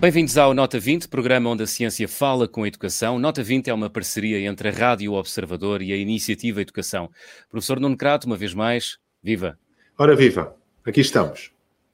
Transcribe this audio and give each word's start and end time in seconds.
Bem-vindos 0.00 0.38
ao 0.38 0.54
Nota 0.54 0.80
20, 0.80 1.08
programa 1.08 1.50
onde 1.50 1.62
a 1.62 1.66
ciência 1.66 2.08
fala 2.08 2.48
com 2.48 2.62
a 2.62 2.68
educação. 2.68 3.18
Nota 3.18 3.42
20 3.42 3.68
é 3.68 3.74
uma 3.74 3.90
parceria 3.90 4.40
entre 4.40 4.70
a 4.70 4.72
Rádio 4.72 5.12
Observador 5.12 5.82
e 5.82 5.92
a 5.92 5.96
Iniciativa 5.96 6.62
Educação. 6.62 7.10
Professor 7.50 7.78
Nuno 7.78 7.98
Crato, 7.98 8.26
uma 8.26 8.38
vez 8.38 8.54
mais, 8.54 8.96
viva! 9.22 9.58
Ora, 9.98 10.16
viva! 10.16 10.56
Aqui 10.86 11.02
estamos. 11.02 11.52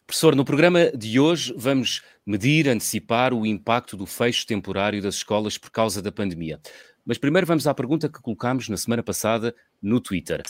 Professor, 0.09 0.35
no 0.35 0.43
programa 0.43 0.91
de 0.97 1.21
hoje 1.21 1.53
vamos 1.55 2.01
medir, 2.25 2.67
antecipar 2.67 3.35
o 3.35 3.45
impacto 3.45 3.95
do 3.95 4.07
fecho 4.07 4.47
temporário 4.47 5.03
das 5.03 5.17
escolas 5.17 5.59
por 5.59 5.71
causa 5.71 6.01
da 6.01 6.11
pandemia. 6.11 6.59
Mas 7.05 7.19
primeiro 7.19 7.47
vamos 7.47 7.67
à 7.67 7.75
pergunta 7.75 8.09
que 8.09 8.19
colocámos 8.23 8.71
na 8.71 8.79
semana 8.79 9.03
passada 9.03 9.55
no 9.83 10.01
Twitter. 10.01 10.43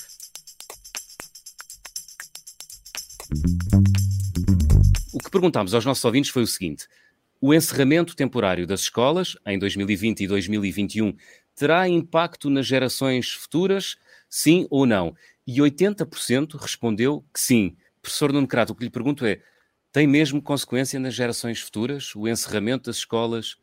O 5.12 5.19
que 5.19 5.29
perguntámos 5.29 5.75
aos 5.75 5.84
nossos 5.84 6.05
ouvintes 6.05 6.31
foi 6.31 6.45
o 6.45 6.47
seguinte: 6.47 6.87
o 7.41 7.53
encerramento 7.53 8.15
temporário 8.15 8.65
das 8.65 8.83
escolas, 8.83 9.37
em 9.45 9.59
2020 9.59 10.20
e 10.20 10.29
2021, 10.29 11.17
terá 11.56 11.89
impacto 11.89 12.48
nas 12.48 12.65
gerações 12.65 13.33
futuras? 13.33 13.97
Sim 14.31 14.69
ou 14.70 14.87
não? 14.87 15.17
E 15.45 15.59
80% 15.59 16.55
respondeu 16.61 17.25
que 17.34 17.41
sim. 17.41 17.77
Professor 18.09 18.33
Nuno 18.33 18.48
Crato, 18.48 18.73
o 18.73 18.77
que 18.77 18.85
lhe 18.85 18.91
pergunto 18.91 19.27
é: 19.27 19.41
tem 19.93 20.07
mesmo 20.07 20.41
consequência 20.41 20.98
nas 20.98 21.15
gerações 21.15 21.61
futuras 21.61 22.15
o 22.17 22.27
encerramento 22.27 22.87
das 22.87 22.97
escolas? 22.97 23.57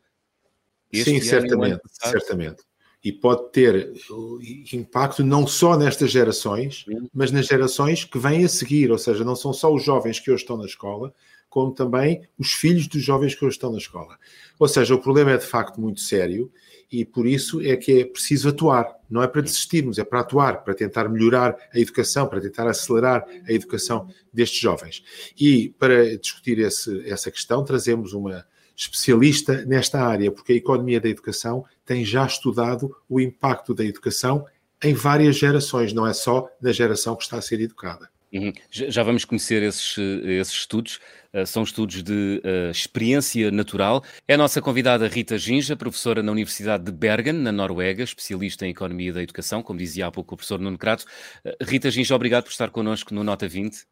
Sim, 0.94 1.20
certamente, 1.20 1.80
certamente. 1.90 2.62
E 3.02 3.12
pode 3.12 3.50
ter 3.50 3.92
uh, 4.10 4.38
impacto 4.72 5.24
não 5.24 5.46
só 5.46 5.76
nestas 5.76 6.10
gerações, 6.10 6.84
mas 7.12 7.30
nas 7.30 7.46
gerações 7.46 8.04
que 8.04 8.18
vêm 8.18 8.44
a 8.44 8.48
seguir, 8.48 8.90
ou 8.90 8.98
seja, 8.98 9.24
não 9.24 9.36
são 9.36 9.52
só 9.52 9.72
os 9.72 9.84
jovens 9.84 10.18
que 10.18 10.30
hoje 10.30 10.42
estão 10.42 10.56
na 10.56 10.64
escola, 10.64 11.12
como 11.48 11.72
também 11.72 12.22
os 12.38 12.52
filhos 12.52 12.86
dos 12.86 13.02
jovens 13.02 13.34
que 13.34 13.44
hoje 13.44 13.56
estão 13.56 13.70
na 13.70 13.78
escola. 13.78 14.18
Ou 14.58 14.68
seja, 14.68 14.94
o 14.94 15.00
problema 15.00 15.32
é 15.32 15.36
de 15.36 15.44
facto 15.44 15.80
muito 15.80 16.00
sério 16.00 16.50
e 16.90 17.04
por 17.04 17.26
isso 17.26 17.60
é 17.60 17.76
que 17.76 18.00
é 18.00 18.04
preciso 18.04 18.48
atuar. 18.48 18.96
Não 19.08 19.22
é 19.22 19.28
para 19.28 19.42
desistirmos, 19.42 19.98
é 19.98 20.04
para 20.04 20.20
atuar, 20.20 20.64
para 20.64 20.74
tentar 20.74 21.08
melhorar 21.08 21.56
a 21.72 21.78
educação, 21.78 22.26
para 22.26 22.40
tentar 22.40 22.68
acelerar 22.68 23.24
a 23.46 23.52
educação 23.52 24.08
destes 24.32 24.60
jovens. 24.60 25.02
E 25.38 25.70
para 25.78 26.16
discutir 26.16 26.58
esse, 26.58 27.08
essa 27.08 27.30
questão, 27.30 27.64
trazemos 27.64 28.12
uma 28.12 28.44
especialista 28.76 29.64
nesta 29.64 30.00
área, 30.00 30.30
porque 30.30 30.52
a 30.52 30.56
economia 30.56 31.00
da 31.00 31.08
educação 31.08 31.64
tem 31.84 32.04
já 32.04 32.26
estudado 32.26 32.94
o 33.08 33.20
impacto 33.20 33.74
da 33.74 33.84
educação 33.84 34.44
em 34.82 34.92
várias 34.92 35.36
gerações, 35.36 35.92
não 35.92 36.06
é 36.06 36.12
só 36.12 36.48
na 36.60 36.72
geração 36.72 37.16
que 37.16 37.22
está 37.22 37.38
a 37.38 37.42
ser 37.42 37.60
educada. 37.60 38.10
Uhum. 38.32 38.52
Já 38.70 39.02
vamos 39.02 39.24
conhecer 39.24 39.62
esses, 39.62 39.96
esses 39.96 40.52
estudos, 40.52 41.00
são 41.44 41.62
estudos 41.62 42.02
de 42.02 42.40
uh, 42.44 42.70
experiência 42.70 43.50
natural. 43.50 44.02
É 44.26 44.34
a 44.34 44.38
nossa 44.38 44.62
convidada 44.62 45.08
Rita 45.08 45.36
Ginja, 45.36 45.76
professora 45.76 46.22
na 46.22 46.32
Universidade 46.32 46.84
de 46.84 46.92
Bergen, 46.92 47.34
na 47.34 47.52
Noruega, 47.52 48.02
especialista 48.04 48.66
em 48.66 48.70
Economia 48.70 49.12
da 49.12 49.22
Educação, 49.22 49.62
como 49.62 49.78
dizia 49.78 50.06
há 50.06 50.10
pouco 50.10 50.34
o 50.34 50.36
professor 50.36 50.58
Nuno 50.60 50.78
Crato. 50.78 51.04
Uh, 51.44 51.52
Rita 51.62 51.90
Ginja, 51.90 52.14
obrigado 52.14 52.44
por 52.44 52.50
estar 52.50 52.70
connosco 52.70 53.12
no 53.12 53.24
Nota 53.24 53.48
20. 53.48 53.84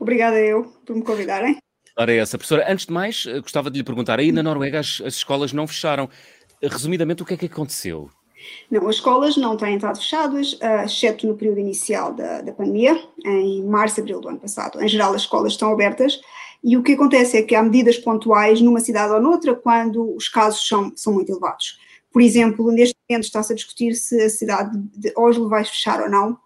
Obrigada 0.00 0.38
eu 0.38 0.64
por 0.86 0.96
me 0.96 1.02
convidarem. 1.02 1.58
Ora, 1.96 2.12
é 2.12 2.18
essa. 2.18 2.38
Professora, 2.38 2.64
antes 2.70 2.86
de 2.86 2.92
mais, 2.92 3.26
gostava 3.42 3.70
de 3.70 3.78
lhe 3.78 3.84
perguntar, 3.84 4.18
aí 4.18 4.32
na 4.32 4.42
Noruega 4.42 4.80
as, 4.80 5.02
as 5.04 5.14
escolas 5.14 5.52
não 5.52 5.66
fecharam. 5.66 6.08
Resumidamente, 6.62 7.22
o 7.22 7.26
que 7.26 7.34
é 7.34 7.36
que 7.36 7.46
aconteceu? 7.46 8.10
Não, 8.70 8.88
as 8.88 8.96
escolas 8.96 9.36
não 9.36 9.56
têm 9.56 9.76
estado 9.76 9.98
fechadas, 9.98 10.52
uh, 10.54 10.84
exceto 10.84 11.26
no 11.26 11.36
período 11.36 11.58
inicial 11.58 12.12
da, 12.12 12.40
da 12.40 12.52
pandemia, 12.52 13.00
em 13.24 13.64
março, 13.64 14.00
abril 14.00 14.20
do 14.20 14.28
ano 14.28 14.38
passado. 14.38 14.82
Em 14.82 14.88
geral, 14.88 15.14
as 15.14 15.22
escolas 15.22 15.52
estão 15.52 15.72
abertas 15.72 16.20
e 16.62 16.76
o 16.76 16.82
que 16.82 16.92
acontece 16.92 17.36
é 17.36 17.42
que 17.42 17.54
há 17.54 17.62
medidas 17.62 17.98
pontuais 17.98 18.60
numa 18.60 18.80
cidade 18.80 19.12
ou 19.12 19.20
noutra 19.20 19.54
quando 19.54 20.14
os 20.14 20.28
casos 20.28 20.66
são, 20.66 20.92
são 20.96 21.12
muito 21.12 21.30
elevados. 21.30 21.78
Por 22.12 22.22
exemplo, 22.22 22.70
neste 22.72 22.96
momento 23.08 23.24
está-se 23.24 23.52
a 23.52 23.56
discutir 23.56 23.94
se 23.94 24.20
a 24.20 24.30
cidade 24.30 24.76
de 24.96 25.12
Oslo 25.16 25.48
vai 25.48 25.64
fechar 25.64 26.00
ou 26.00 26.10
não 26.10 26.38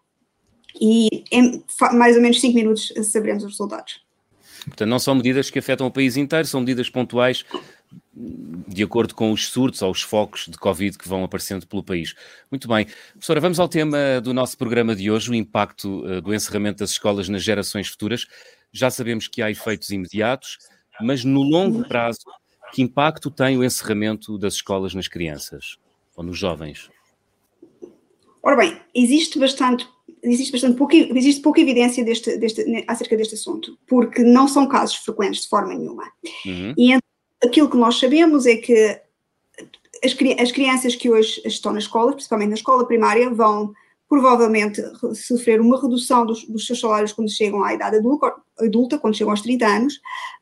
e 0.81 1.25
em 1.31 1.65
mais 1.93 2.17
ou 2.17 2.23
menos 2.23 2.41
5 2.41 2.55
minutos 2.55 2.93
saberemos 3.11 3.45
os 3.45 3.53
resultados. 3.53 4.03
Portanto, 4.65 4.89
não 4.89 4.99
são 4.99 5.15
medidas 5.15 5.51
que 5.51 5.59
afetam 5.59 5.87
o 5.87 5.91
país 5.91 6.17
inteiro, 6.17 6.47
são 6.47 6.61
medidas 6.61 6.89
pontuais 6.89 7.45
de 8.15 8.83
acordo 8.83 9.15
com 9.15 9.33
os 9.33 9.49
surtos 9.49 9.83
ou 9.83 9.91
os 9.91 10.03
focos 10.03 10.47
de 10.49 10.57
Covid 10.57 10.97
que 10.97 11.09
vão 11.09 11.25
aparecendo 11.25 11.67
pelo 11.67 11.83
país. 11.83 12.15
Muito 12.51 12.69
bem. 12.69 12.87
Professora, 13.13 13.41
vamos 13.41 13.59
ao 13.59 13.69
tema 13.69 14.21
do 14.23 14.33
nosso 14.33 14.57
programa 14.57 14.95
de 14.95 15.11
hoje, 15.11 15.31
o 15.31 15.35
impacto 15.35 16.05
uh, 16.05 16.21
do 16.21 16.35
encerramento 16.35 16.79
das 16.79 16.91
escolas 16.91 17.29
nas 17.29 17.43
gerações 17.43 17.89
futuras. 17.89 18.27
Já 18.73 18.91
sabemos 18.91 19.29
que 19.29 19.43
há 19.43 19.51
efeitos 19.51 19.91
imediatos, 19.91 20.59
mas 21.01 21.25
no 21.25 21.43
longo 21.43 21.87
prazo, 21.87 22.25
que 22.73 22.83
impacto 22.83 23.31
tem 23.31 23.59
o 23.59 23.65
encerramento 23.65 24.39
das 24.39 24.55
escolas 24.55 24.95
nas 24.95 25.09
crianças 25.09 25.77
ou 26.17 26.25
nos 26.25 26.39
jovens? 26.39 26.91
Ora 28.43 28.57
bem, 28.57 28.81
existe 28.95 29.39
bastante 29.39 29.87
existe 30.23 30.53
bastante 30.53 30.77
pouca, 30.77 30.97
existe 30.97 31.43
pouca 31.43 31.61
evidência 31.61 32.05
deste, 32.05 32.37
deste, 32.37 32.65
acerca 32.87 33.17
deste 33.17 33.35
assunto, 33.35 33.77
porque 33.87 34.23
não 34.23 34.47
são 34.47 34.69
casos 34.69 34.97
frequentes 34.97 35.43
de 35.43 35.49
forma 35.49 35.75
nenhuma. 35.75 36.05
Uhum. 36.47 36.75
E 36.79 36.97
aquilo 37.45 37.69
que 37.69 37.77
nós 37.77 37.99
sabemos 37.99 38.47
é 38.47 38.57
que 38.57 39.01
as, 40.05 40.17
as 40.41 40.53
crianças 40.53 40.95
que 40.95 41.11
hoje 41.11 41.43
estão 41.45 41.73
na 41.73 41.81
escola, 41.81 42.13
principalmente 42.13 42.51
na 42.51 42.55
escola 42.55 42.87
primária, 42.87 43.31
vão 43.31 43.73
provavelmente 44.13 44.83
sofrer 45.15 45.59
uma 45.59 45.81
redução 45.81 46.27
dos, 46.27 46.45
dos, 46.45 46.67
seus 46.67 46.79
salários 46.79 47.15
quando 47.15 47.31
chegam 47.31 47.65
à 47.65 47.73
idade 47.73 47.97
adulta, 47.97 48.99
quando 48.99 49.17
chegam 49.17 49.31
aos 49.31 49.41
30 49.41 49.67
anos. 49.67 49.95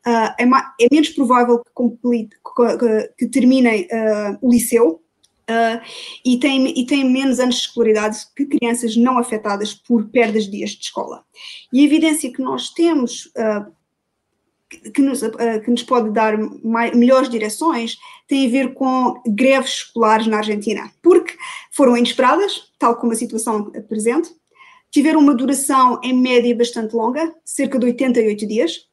Uh, 0.05 0.35
é, 0.37 0.43
é, 0.43 0.87
menos 0.91 1.07
provável 1.11 1.59
que, 1.59 1.71
complete, 1.73 2.35
que, 2.77 3.13
que 3.17 3.27
terminem 3.27 3.83
uh, 3.83 4.37
o 4.41 4.51
liceu 4.51 5.01
uh, 5.49 5.81
e, 6.25 6.37
têm, 6.37 6.77
e 6.77 6.85
têm 6.85 7.09
menos 7.09 7.39
anos 7.39 7.55
de 7.55 7.61
escolaridade 7.61 8.17
que 8.35 8.45
crianças 8.45 8.97
não 8.97 9.17
afetadas 9.17 9.73
por 9.73 10.09
perdas 10.09 10.43
de 10.43 10.51
dias 10.51 10.71
de 10.71 10.83
escola. 10.83 11.23
E 11.71 11.79
a 11.79 11.83
evidência 11.85 12.29
que 12.29 12.41
nós 12.41 12.71
temos 12.71 13.31
que 14.93 15.01
nos, 15.01 15.21
eh, 15.23 15.59
que 15.59 15.69
nos 15.69 15.83
pode 15.83 16.11
dar 16.11 16.37
mais, 16.63 16.95
melhores 16.95 17.29
direções 17.29 17.97
tem 18.27 18.47
a 18.47 18.49
ver 18.49 18.73
com 18.73 19.21
greves 19.27 19.71
escolares 19.71 20.27
na 20.27 20.37
Argentina, 20.37 20.89
porque 21.01 21.35
foram 21.71 21.97
inesperadas, 21.97 22.71
tal 22.79 22.95
como 22.95 23.11
a 23.11 23.15
situação 23.15 23.71
presente, 23.89 24.29
tiveram 24.89 25.19
uma 25.19 25.35
duração 25.35 25.99
em 26.03 26.13
média 26.13 26.55
bastante 26.55 26.95
longa, 26.95 27.33
cerca 27.43 27.77
de 27.77 27.85
88 27.87 28.47
dias, 28.47 28.87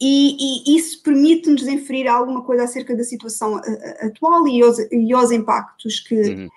e, 0.00 0.70
e 0.72 0.76
isso 0.76 1.02
permite-nos 1.02 1.66
inferir 1.66 2.06
alguma 2.06 2.42
coisa 2.42 2.64
acerca 2.64 2.94
da 2.94 3.04
situação 3.04 3.58
eh, 3.58 3.62
eh, 4.02 4.06
atual 4.06 4.46
e 4.46 4.62
aos, 4.62 4.78
e 4.78 5.12
aos 5.12 5.30
impactos 5.30 6.00
que, 6.00 6.14
uhum. 6.14 6.48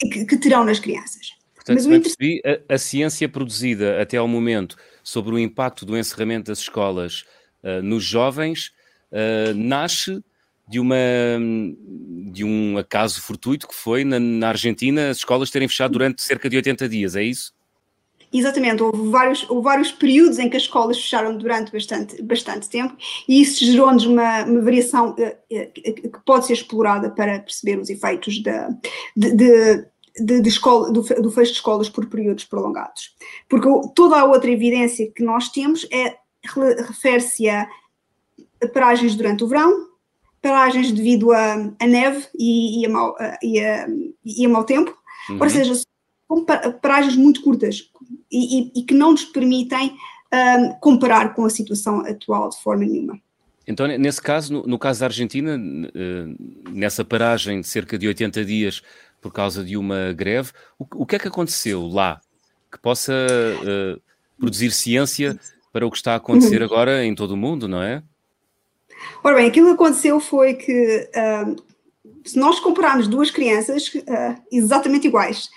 que, 0.00 0.24
que, 0.24 0.36
terão 0.36 0.64
nas 0.64 0.78
crianças. 0.78 1.32
Portanto, 1.54 1.76
Mas 1.76 1.86
o 1.86 1.88
percebi, 1.88 2.42
a, 2.44 2.74
a 2.74 2.78
ciência 2.78 3.28
produzida 3.28 4.00
até 4.00 4.16
ao 4.16 4.28
momento 4.28 4.76
sobre 5.02 5.34
o 5.34 5.38
impacto 5.38 5.84
do 5.84 5.96
encerramento 5.96 6.50
das 6.50 6.58
escolas 6.58 7.24
uh, 7.62 7.82
nos 7.82 8.04
jovens 8.04 8.72
uh, 9.10 9.54
nasce 9.54 10.22
de, 10.68 10.78
uma, 10.80 10.96
de 12.30 12.44
um 12.44 12.78
acaso 12.78 13.20
fortuito 13.20 13.68
que 13.68 13.74
foi 13.74 14.04
na, 14.04 14.18
na, 14.18 14.48
Argentina 14.48 15.10
as 15.10 15.18
escolas 15.18 15.50
terem 15.50 15.68
fechado 15.68 15.92
durante 15.92 16.22
cerca 16.22 16.48
de 16.48 16.56
80 16.56 16.88
dias, 16.88 17.16
é 17.16 17.22
isso? 17.22 17.52
Exatamente, 18.32 18.82
houve 18.82 19.10
vários, 19.10 19.48
houve 19.50 19.62
vários 19.62 19.92
períodos 19.92 20.38
em 20.38 20.48
que 20.48 20.56
as 20.56 20.62
escolas 20.62 20.96
fecharam 20.96 21.36
durante 21.36 21.70
bastante, 21.70 22.22
bastante 22.22 22.68
tempo 22.70 22.96
e 23.28 23.42
isso 23.42 23.62
gerou-nos 23.64 24.06
uma, 24.06 24.44
uma 24.44 24.62
variação 24.62 25.10
uh, 25.10 25.72
que 25.72 26.24
pode 26.24 26.46
ser 26.46 26.54
explorada 26.54 27.10
para 27.10 27.40
perceber 27.40 27.78
os 27.78 27.90
efeitos 27.90 28.42
de, 28.42 28.52
de, 29.14 29.34
de 29.34 29.92
de, 30.18 30.40
de 30.40 30.48
escola, 30.48 30.92
do, 30.92 31.02
do, 31.02 31.30
fecho 31.30 31.52
de 31.52 31.58
escolas 31.58 31.88
por 31.88 32.06
períodos 32.06 32.44
prolongados. 32.44 33.14
Porque 33.48 33.68
toda 33.94 34.20
a 34.20 34.24
outra 34.24 34.50
evidência 34.50 35.10
que 35.10 35.22
nós 35.22 35.48
temos 35.48 35.86
é 35.90 36.16
refere-se 36.44 37.48
a 37.48 37.68
paragens 38.72 39.14
durante 39.14 39.44
o 39.44 39.48
verão, 39.48 39.88
paragens 40.40 40.92
devido 40.92 41.32
a, 41.32 41.54
a 41.78 41.86
neve 41.86 42.26
e, 42.38 42.80
e, 42.80 42.86
a 42.86 42.88
mau, 42.88 43.16
e, 43.42 43.60
a, 43.60 43.86
e 44.24 44.46
a 44.46 44.48
mau 44.48 44.64
tempo, 44.64 44.96
uhum. 45.30 45.38
ou 45.40 45.50
seja, 45.50 45.74
são 45.74 46.44
paragens 46.80 47.16
muito 47.16 47.42
curtas 47.42 47.90
e, 48.30 48.72
e, 48.74 48.82
que 48.84 48.94
não 48.94 49.12
nos 49.12 49.24
permitem 49.24 49.96
um, 50.32 50.72
comparar 50.80 51.34
com 51.34 51.44
a 51.44 51.50
situação 51.50 52.00
atual 52.00 52.48
de 52.48 52.60
forma 52.62 52.84
nenhuma. 52.84 53.20
Então, 53.66 53.86
nesse 53.86 54.20
caso, 54.20 54.52
no, 54.52 54.62
no, 54.64 54.78
caso 54.78 55.00
da 55.00 55.06
Argentina, 55.06 55.56
nessa 56.72 57.04
paragem 57.04 57.60
de 57.60 57.68
cerca 57.68 57.96
de 57.96 58.08
80 58.08 58.44
dias 58.44 58.82
por 59.20 59.32
causa 59.32 59.62
de 59.62 59.76
uma 59.76 60.12
greve, 60.12 60.50
o, 60.76 60.84
o 60.96 61.06
que 61.06 61.14
é 61.14 61.18
que 61.18 61.28
aconteceu 61.28 61.86
lá 61.86 62.20
que 62.72 62.78
possa 62.78 63.12
uh, 63.12 64.00
produzir 64.38 64.72
ciência 64.72 65.38
para 65.72 65.86
o 65.86 65.90
que 65.90 65.96
está 65.96 66.12
a 66.12 66.16
acontecer 66.16 66.58
uhum. 66.58 66.66
agora 66.66 67.04
em 67.04 67.14
todo 67.14 67.32
o 67.32 67.36
mundo, 67.36 67.66
não 67.66 67.82
é? 67.82 68.02
Ora 69.24 69.36
bem, 69.36 69.46
aquilo 69.46 69.68
que 69.68 69.74
aconteceu 69.74 70.20
foi 70.20 70.54
que 70.54 71.08
uh, 71.16 71.56
se 72.24 72.38
nós 72.38 72.60
compararmos 72.60 73.08
duas 73.08 73.30
crianças 73.30 73.88
uh, 73.88 74.40
exatamente 74.50 75.06
iguais, 75.06 75.48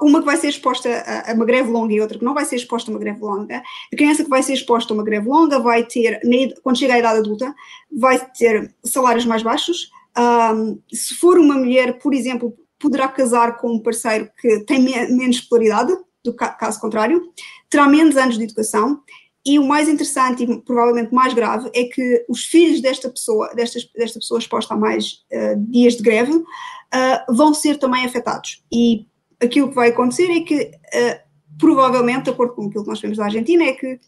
uma 0.00 0.20
que 0.20 0.26
vai 0.26 0.36
ser 0.36 0.48
exposta 0.48 0.88
a 1.26 1.32
uma 1.32 1.44
greve 1.44 1.68
longa 1.68 1.92
e 1.92 2.00
outra 2.00 2.18
que 2.18 2.24
não 2.24 2.34
vai 2.34 2.44
ser 2.44 2.56
exposta 2.56 2.90
a 2.90 2.94
uma 2.94 3.00
greve 3.00 3.20
longa, 3.20 3.62
a 3.92 3.96
criança 3.96 4.22
que 4.22 4.30
vai 4.30 4.42
ser 4.42 4.52
exposta 4.52 4.92
a 4.92 4.94
uma 4.94 5.02
greve 5.02 5.28
longa 5.28 5.58
vai 5.58 5.84
ter, 5.84 6.20
quando 6.62 6.78
chega 6.78 6.94
à 6.94 6.98
idade 6.98 7.18
adulta, 7.18 7.52
vai 7.90 8.18
ter 8.38 8.72
salários 8.84 9.26
mais 9.26 9.42
baixos. 9.42 9.90
Um, 10.16 10.78
se 10.92 11.14
for 11.14 11.36
uma 11.36 11.56
mulher, 11.56 11.98
por 11.98 12.14
exemplo, 12.14 12.56
poderá 12.78 13.08
casar 13.08 13.56
com 13.56 13.72
um 13.72 13.82
parceiro 13.82 14.30
que 14.40 14.60
tem 14.60 14.78
menos 14.80 15.36
escolaridade, 15.36 15.92
do 16.24 16.32
caso 16.32 16.80
contrário, 16.80 17.20
terá 17.68 17.88
menos 17.88 18.16
anos 18.16 18.38
de 18.38 18.44
educação 18.44 19.02
e 19.44 19.58
o 19.58 19.66
mais 19.66 19.88
interessante 19.88 20.44
e 20.44 20.60
provavelmente 20.60 21.12
mais 21.12 21.34
grave 21.34 21.70
é 21.74 21.84
que 21.84 22.24
os 22.28 22.44
filhos 22.44 22.80
desta 22.80 23.10
pessoa, 23.10 23.52
desta, 23.54 23.80
desta 23.96 24.20
pessoa 24.20 24.38
exposta 24.38 24.74
a 24.74 24.76
mais 24.76 25.24
uh, 25.32 25.58
dias 25.68 25.96
de 25.96 26.02
greve, 26.02 26.32
uh, 26.32 27.34
vão 27.34 27.52
ser 27.52 27.76
também 27.76 28.04
afetados. 28.04 28.62
E 28.72 29.06
aquilo 29.42 29.68
que 29.68 29.74
vai 29.74 29.88
acontecer 29.88 30.30
é 30.30 30.40
que, 30.40 30.62
uh, 30.62 31.20
provavelmente, 31.58 32.24
de 32.24 32.30
acordo 32.30 32.54
com 32.54 32.66
aquilo 32.66 32.84
que 32.84 32.90
nós 32.90 33.00
vemos 33.00 33.18
da 33.18 33.24
Argentina, 33.24 33.64
é 33.64 33.72
que 33.72 33.98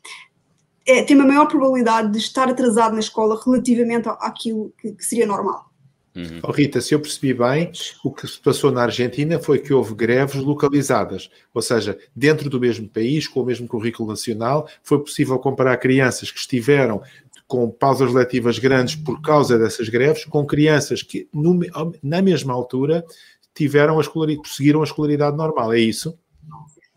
é, 0.87 1.03
tem 1.03 1.17
uma 1.17 1.27
maior 1.27 1.47
probabilidade 1.47 2.13
de 2.13 2.19
estar 2.19 2.49
atrasado 2.49 2.93
na 2.93 3.01
escola 3.01 3.41
relativamente 3.45 4.09
àquilo 4.09 4.73
que, 4.79 4.93
que 4.93 5.05
seria 5.05 5.27
normal. 5.27 5.71
Uhum. 6.15 6.41
Oh, 6.45 6.53
Rita, 6.53 6.81
se 6.81 6.95
eu 6.95 7.01
percebi 7.01 7.35
bem, 7.35 7.73
o 8.05 8.13
que 8.13 8.27
se 8.29 8.39
passou 8.39 8.71
na 8.71 8.83
Argentina 8.83 9.39
foi 9.41 9.59
que 9.59 9.73
houve 9.73 9.95
greves 9.95 10.37
localizadas, 10.37 11.29
ou 11.53 11.61
seja, 11.61 11.99
dentro 12.15 12.49
do 12.49 12.61
mesmo 12.61 12.89
país, 12.89 13.27
com 13.27 13.41
o 13.41 13.45
mesmo 13.45 13.67
currículo 13.67 14.09
nacional, 14.09 14.69
foi 14.83 15.01
possível 15.01 15.39
comparar 15.41 15.77
crianças 15.79 16.31
que 16.31 16.39
estiveram 16.39 17.03
com 17.49 17.69
pausas 17.69 18.13
letivas 18.13 18.59
grandes 18.59 18.95
por 18.95 19.21
causa 19.21 19.59
dessas 19.59 19.89
greves, 19.89 20.25
com 20.25 20.47
crianças 20.47 21.03
que 21.03 21.29
no, 21.33 21.59
na 22.03 22.23
mesma 22.23 22.55
altura 22.55 23.05
tiveram 23.53 23.99
a 23.99 24.01
escolaridade, 24.01 24.49
seguiram 24.49 24.81
a 24.81 24.85
escolaridade 24.85 25.37
normal, 25.37 25.73
é 25.73 25.81
isso? 25.81 26.17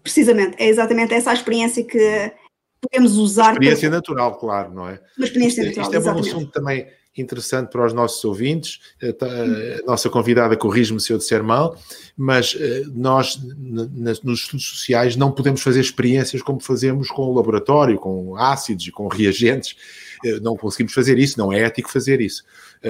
Precisamente, 0.02 0.56
é 0.60 0.68
exatamente 0.68 1.14
essa 1.14 1.32
a 1.32 1.34
experiência 1.34 1.84
que 1.84 2.32
podemos 2.80 3.18
usar. 3.18 3.54
Experiência 3.54 3.90
para... 3.90 3.98
natural, 3.98 4.38
claro, 4.38 4.74
não 4.74 4.88
é? 4.88 5.00
Uma 5.18 5.26
experiência 5.26 5.62
isto, 5.62 5.80
natural. 5.80 6.00
Isto 6.00 6.10
é 6.10 6.14
um 6.14 6.20
assunto 6.20 6.52
também 6.52 6.88
interessante 7.22 7.70
para 7.70 7.86
os 7.86 7.94
nossos 7.94 8.24
ouvintes. 8.24 8.80
Eh, 9.02 9.12
tá, 9.12 9.28
a 9.28 9.86
nossa 9.86 10.10
convidada 10.10 10.56
corrige-me 10.56 11.00
se 11.00 11.12
eu 11.12 11.18
disser 11.18 11.44
mal, 11.44 11.78
mas 12.16 12.56
eh, 12.60 12.84
nós, 12.94 13.40
nos 14.24 14.40
estudos 14.40 14.68
sociais, 14.68 15.16
não 15.16 15.32
podemos 15.32 15.62
fazer 15.62 15.82
experiências 15.82 16.42
como 16.42 16.60
fazemos 16.60 17.10
com 17.10 17.24
o 17.24 17.34
laboratório, 17.34 17.98
com 17.98 18.36
ácidos 18.36 18.88
e 18.88 18.92
com 18.92 19.08
reagentes. 19.08 19.76
Eh, 20.26 20.40
não 20.40 20.56
conseguimos 20.56 20.94
fazer 20.94 21.18
isso, 21.18 21.38
não 21.38 21.52
é 21.52 21.62
ético 21.62 21.92
fazer 21.92 22.22
isso. 22.22 22.44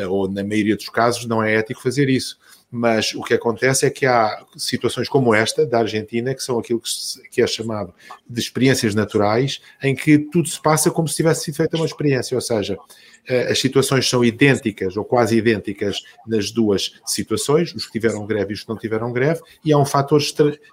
Ou, 0.09 0.29
na 0.29 0.43
maioria 0.43 0.75
dos 0.75 0.89
casos, 0.89 1.25
não 1.25 1.41
é 1.41 1.55
ético 1.55 1.81
fazer 1.81 2.09
isso 2.09 2.37
mas 2.69 3.13
o 3.13 3.23
que 3.23 3.33
acontece 3.33 3.85
é 3.85 3.89
que 3.89 4.05
há 4.05 4.45
situações 4.57 5.07
como 5.07 5.33
esta 5.33 5.65
da 5.65 5.79
Argentina, 5.79 6.35
que 6.35 6.43
são 6.43 6.59
aquilo 6.59 6.81
que, 6.81 6.89
se, 6.89 7.21
que, 7.29 7.41
é 7.41 7.47
chamado 7.47 7.93
de 8.29 8.39
experiências 8.41 8.93
naturais, 8.93 9.61
em 9.81 9.95
que 9.95 10.17
tudo 10.17 10.49
se 10.49 10.61
passa 10.61 10.91
como 10.91 11.07
se 11.07 11.15
tivesse 11.15 11.45
sido 11.45 11.55
feita 11.55 11.77
uma 11.77 11.85
experiência, 11.85 12.35
ou 12.35 12.41
seja, 12.41 12.77
eh, 13.25 13.51
as 13.51 13.59
situações 13.59 14.09
são 14.09 14.23
idênticas 14.23 14.97
ou 14.97 15.05
quase 15.05 15.37
idênticas 15.37 16.01
nas 16.27 16.51
duas 16.51 16.99
situações, 17.05 17.73
os 17.73 17.85
que 17.85 17.93
tiveram 17.93 18.25
greve 18.25 18.51
e 18.51 18.55
os 18.55 18.63
que 18.63 18.69
não 18.69 18.77
tiveram 18.77 19.13
greve, 19.13 19.41
e 19.63 19.71
há 19.71 19.77
um 19.77 19.85
fator 19.85 20.21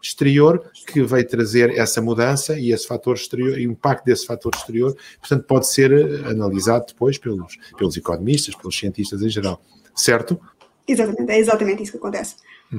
exterior 0.03 0.69
que 0.87 1.01
vai 1.03 1.23
trazer 1.23 1.79
essa 1.79 2.03
mudança 2.03 2.59
e 2.59 2.73
esse 2.73 2.89
fator 2.89 3.15
exterior, 3.15 3.57
e 3.57 3.69
o 3.69 3.71
impacto 3.71 4.05
desse 4.05 4.27
fator 4.27 4.53
exterior, 4.55 4.97
portanto, 5.21 5.45
pode 5.45 5.69
ser 5.69 5.93
eh, 5.93 6.29
analisado 6.29 6.87
depois 6.89 7.19
pelos, 7.19 7.57
pelos 7.79 7.97
economistas, 7.97 8.57
pelos 8.57 8.77
cientistas 8.77 9.23
em 9.23 9.29
geral, 9.29 9.63
certo? 9.95 10.41
Exatamente, 10.87 11.31
é 11.31 11.39
exatamente 11.39 11.83
isso 11.83 11.93
que 11.93 11.99
acontece. 11.99 12.37
Uhum. 12.73 12.79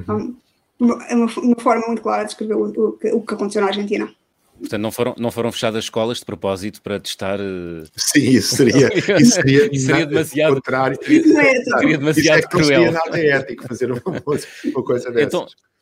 Então, 0.78 1.00
é 1.08 1.14
uma, 1.14 1.26
uma, 1.26 1.60
forma 1.60 1.86
muito 1.86 2.02
clara 2.02 2.22
de 2.22 2.28
descrever 2.28 2.54
o, 2.54 2.66
o, 2.66 2.98
o, 3.16 3.22
que 3.22 3.34
aconteceu 3.34 3.62
na 3.62 3.68
Argentina. 3.68 4.12
Portanto, 4.58 4.80
não 4.80 4.92
foram, 4.92 5.14
não 5.18 5.30
foram 5.30 5.52
fechadas 5.52 5.84
escolas 5.84 6.18
de 6.18 6.24
propósito 6.24 6.80
para 6.82 6.98
testar. 6.98 7.38
Uh... 7.40 7.84
Sim, 7.96 8.20
isso 8.36 8.56
seria, 8.56 8.90
isso 9.20 9.32
seria, 9.32 9.74
isso 9.74 9.86
seria 9.86 10.06
demasiado. 10.06 10.54
Contrário. 10.54 10.98
Seria, 11.02 11.22
seria 11.22 11.98
demasiado 11.98 12.38
isso 12.38 12.46
é 12.46 12.50
cruel. 12.50 12.92
Não 12.92 12.92
seria 12.92 12.92
nada 12.92 13.18
ético 13.18 13.68
fazer 13.68 13.92
uma, 13.92 14.02
uma 14.04 14.82
coisa 14.82 15.10
dessas. 15.10 15.26
Então, 15.26 15.46
eh, 15.46 15.46
eh, 15.46 15.75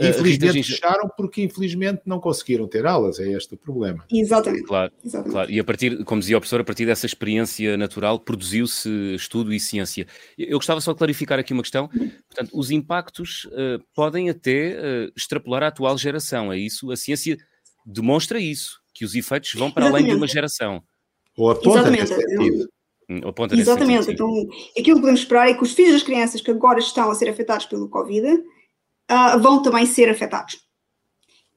infelizmente 0.00 0.62
fecharam 0.62 1.08
porque 1.16 1.42
infelizmente 1.42 2.02
não 2.06 2.18
conseguiram 2.18 2.66
ter 2.66 2.86
aulas, 2.86 3.18
é 3.18 3.30
este 3.32 3.54
o 3.54 3.56
problema. 3.58 4.04
Exatamente. 4.10 4.64
Claro, 4.64 4.92
Exatamente. 5.04 5.32
claro. 5.32 5.50
E 5.50 5.60
a 5.60 5.64
partir, 5.64 6.04
como 6.04 6.20
dizia 6.20 6.36
o 6.36 6.40
professor, 6.40 6.60
a 6.60 6.64
partir 6.64 6.86
dessa 6.86 7.06
experiência 7.06 7.76
natural 7.76 8.18
produziu-se 8.18 8.88
estudo 9.14 9.52
e 9.52 9.60
ciência. 9.60 10.06
Eu 10.38 10.58
gostava 10.58 10.80
só 10.80 10.92
de 10.92 10.98
clarificar 10.98 11.38
aqui 11.38 11.52
uma 11.52 11.62
questão. 11.62 11.88
Portanto, 11.88 12.50
os 12.52 12.70
impactos 12.70 13.44
uh, 13.46 13.82
podem 13.94 14.30
até 14.30 14.78
uh, 14.78 15.12
extrapolar 15.16 15.62
a 15.62 15.68
atual 15.68 15.96
geração, 15.98 16.52
é 16.52 16.58
isso? 16.58 16.90
A 16.90 16.96
ciência 16.96 17.36
demonstra 17.84 18.40
isso, 18.40 18.80
que 18.94 19.04
os 19.04 19.14
efeitos 19.14 19.52
vão 19.54 19.70
para 19.70 19.84
Exatamente. 19.84 20.04
além 20.04 20.14
de 20.14 20.18
uma 20.18 20.26
geração. 20.26 20.82
Ou 21.36 21.50
aponta 21.50 21.68
Exatamente. 21.70 22.00
nesse 22.00 22.14
sentido. 22.14 22.68
Hum, 23.08 23.20
Exatamente. 23.52 24.10
Então, 24.10 24.28
aquilo 24.76 24.96
que 24.96 25.00
podemos 25.00 25.20
esperar 25.20 25.48
é 25.48 25.54
que 25.54 25.62
os 25.62 25.72
filhos 25.72 25.92
das 25.92 26.02
crianças 26.02 26.40
que 26.40 26.50
agora 26.50 26.80
estão 26.80 27.10
a 27.10 27.14
ser 27.14 27.28
afetados 27.28 27.66
pelo 27.66 27.88
Covid 27.88 28.42
uh, 29.10 29.38
vão 29.40 29.62
também 29.62 29.86
ser 29.86 30.08
afetados. 30.08 30.58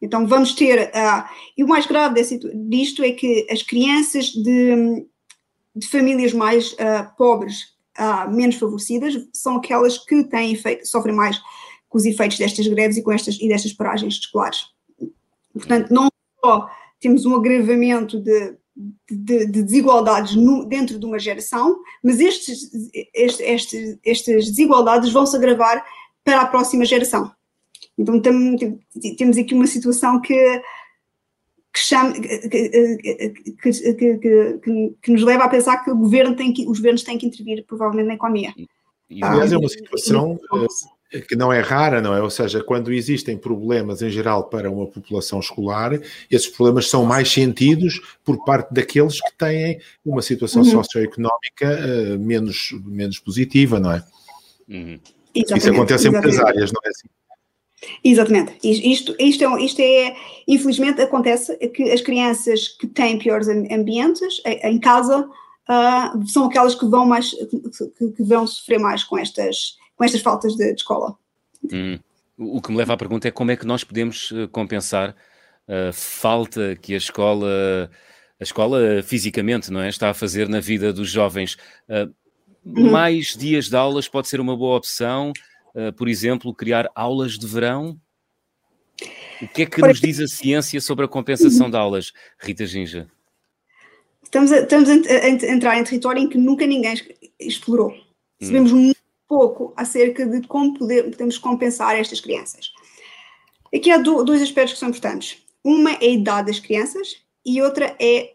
Então 0.01 0.25
vamos 0.27 0.53
ter, 0.53 0.89
uh, 0.89 1.29
e 1.57 1.63
o 1.63 1.67
mais 1.67 1.85
grave 1.85 2.15
desse, 2.15 2.39
disto 2.69 3.03
é 3.03 3.11
que 3.11 3.47
as 3.51 3.61
crianças 3.61 4.27
de, 4.27 5.05
de 5.75 5.87
famílias 5.87 6.33
mais 6.33 6.73
uh, 6.73 7.15
pobres, 7.17 7.77
menos 8.31 8.55
favorecidas, 8.55 9.13
são 9.33 9.57
aquelas 9.57 9.97
que 9.97 10.23
têm 10.23 10.53
efeito, 10.53 10.87
sofrem 10.87 11.13
mais 11.13 11.37
com 11.89 11.97
os 11.97 12.05
efeitos 12.05 12.37
destas 12.37 12.65
greves 12.65 12.95
e 12.95 13.03
com 13.03 13.11
estas 13.11 13.35
e 13.41 13.49
destas 13.49 13.73
paragens 13.73 14.13
escolares. 14.13 14.67
Portanto, 15.51 15.93
não 15.93 16.07
só 16.39 16.69
temos 17.01 17.25
um 17.25 17.35
agravamento 17.35 18.17
de, 18.21 18.55
de, 19.11 19.45
de 19.47 19.63
desigualdades 19.63 20.33
no, 20.35 20.63
dentro 20.63 20.97
de 20.97 21.05
uma 21.05 21.19
geração, 21.19 21.77
mas 22.01 22.21
estes, 22.21 22.71
estas 24.05 24.45
desigualdades 24.45 25.11
vão 25.11 25.25
se 25.25 25.35
agravar 25.35 25.83
para 26.23 26.41
a 26.41 26.47
próxima 26.47 26.85
geração. 26.85 27.31
Então 27.99 28.21
temos 28.21 29.37
aqui 29.37 29.53
uma 29.53 29.67
situação 29.67 30.21
que, 30.21 30.61
que, 31.73 31.79
chama, 31.79 32.13
que, 32.13 32.49
que, 33.61 34.95
que, 35.01 35.11
nos 35.11 35.21
leva 35.21 35.43
a 35.43 35.49
pensar 35.49 35.83
que, 35.83 35.91
o 35.91 35.97
governo 35.97 36.33
tem 36.33 36.53
que 36.53 36.65
os 36.65 36.77
governos 36.77 37.03
têm 37.03 37.17
que 37.17 37.25
intervir 37.25 37.65
provavelmente 37.67 38.07
na 38.07 38.13
economia. 38.13 38.53
E, 39.09 39.21
aliás, 39.21 39.51
é 39.51 39.57
uma 39.57 39.67
situação 39.67 40.39
eh, 41.11 41.19
que 41.19 41.35
não 41.35 41.51
é 41.51 41.59
rara, 41.59 42.01
não 42.01 42.15
é? 42.15 42.21
Ou 42.21 42.29
seja, 42.29 42.63
quando 42.63 42.93
existem 42.93 43.37
problemas 43.37 44.01
em 44.01 44.09
geral 44.09 44.45
para 44.45 44.71
uma 44.71 44.87
população 44.87 45.41
escolar, 45.41 45.99
esses 46.31 46.47
problemas 46.47 46.89
são 46.89 47.03
mais 47.03 47.29
sentidos 47.29 47.99
por 48.23 48.45
parte 48.45 48.73
daqueles 48.73 49.19
que 49.19 49.37
têm 49.37 49.81
uma 50.05 50.21
situação 50.21 50.61
uhum. 50.61 50.69
socioeconómica 50.69 51.79
uh, 52.15 52.19
menos, 52.19 52.69
menos 52.85 53.19
positiva, 53.19 53.77
não 53.77 53.91
é? 53.91 54.03
Uhum. 54.69 54.99
Isso 55.35 55.69
acontece 55.69 56.07
em 56.07 56.11
muitas 56.11 56.39
áreas, 56.39 56.71
não 56.71 56.81
é 56.85 56.89
assim? 56.89 57.07
Exatamente. 58.03 58.57
Isto, 58.63 59.15
isto, 59.19 59.43
é, 59.43 59.63
isto 59.63 59.79
é, 59.79 60.15
infelizmente, 60.47 61.01
acontece 61.01 61.55
que 61.69 61.83
as 61.91 62.01
crianças 62.01 62.67
que 62.67 62.87
têm 62.87 63.17
piores 63.17 63.47
ambientes 63.47 64.41
em 64.45 64.79
casa 64.79 65.29
uh, 65.69 66.27
são 66.27 66.45
aquelas 66.45 66.75
que 66.75 66.85
vão 66.85 67.05
mais, 67.05 67.31
que, 67.31 68.11
que, 68.11 68.23
vão 68.23 68.45
sofrer 68.47 68.79
mais 68.79 69.03
com 69.03 69.17
estas, 69.17 69.77
com 69.95 70.03
estas 70.03 70.21
faltas 70.21 70.55
de, 70.55 70.73
de 70.73 70.81
escola. 70.81 71.15
Hum. 71.71 71.99
O 72.37 72.61
que 72.61 72.71
me 72.71 72.77
leva 72.77 72.93
à 72.93 72.97
pergunta 72.97 73.27
é 73.27 73.31
como 73.31 73.51
é 73.51 73.57
que 73.57 73.67
nós 73.67 73.83
podemos 73.83 74.31
eh, 74.33 74.47
compensar 74.47 75.13
a 75.67 75.91
falta 75.91 76.73
que 76.81 76.93
a 76.93 76.97
escola, 76.97 77.91
a 78.39 78.43
escola 78.43 79.03
fisicamente, 79.03 79.69
não 79.69 79.81
é, 79.81 79.89
está 79.89 80.09
a 80.09 80.13
fazer 80.13 80.47
na 80.47 80.61
vida 80.61 80.93
dos 80.93 81.09
jovens. 81.09 81.57
Uh, 81.89 82.13
mais 82.63 83.35
dias 83.35 83.67
de 83.67 83.75
aulas 83.75 84.07
pode 84.07 84.29
ser 84.29 84.39
uma 84.39 84.55
boa 84.55 84.77
opção. 84.77 85.33
Eh, 85.75 85.91
por 85.91 86.07
exemplo, 86.07 86.53
criar 86.53 86.89
aulas 86.95 87.37
de 87.37 87.47
verão? 87.47 87.99
O 89.41 89.47
que 89.47 89.63
é 89.63 89.65
que 89.65 89.81
nos 89.81 90.01
diz 90.01 90.19
a 90.19 90.27
ciência 90.27 90.81
sobre 90.81 91.05
a 91.05 91.07
compensação 91.07 91.69
de 91.69 91.77
aulas, 91.77 92.11
Rita 92.39 92.65
Ginja? 92.65 93.09
Estamos 94.21 94.51
a, 94.51 94.59
estamos 94.59 94.89
a, 94.89 95.29
entrar 95.29 95.77
em 95.77 95.83
território 95.83 96.21
em 96.21 96.27
que 96.27 96.37
nunca 96.37 96.67
ninguém 96.67 96.93
explorou. 97.39 97.91
Hum. 97.91 98.45
Sabemos 98.45 98.71
muito 98.71 98.99
pouco 99.27 99.73
acerca 99.77 100.25
de 100.25 100.45
como 100.47 100.77
poder, 100.77 101.03
podemos 101.11 101.37
compensar 101.37 101.95
estas 101.95 102.19
crianças. 102.19 102.71
Aqui 103.73 103.91
há 103.91 103.97
do, 103.97 104.23
dois 104.23 104.41
aspectos 104.41 104.73
que 104.73 104.79
são 104.79 104.89
importantes. 104.89 105.43
Uma 105.63 105.91
é 105.93 106.05
a 106.05 106.09
idade 106.09 106.47
das 106.47 106.59
crianças 106.59 107.21
e 107.45 107.61
outra 107.61 107.95
é 107.99 108.33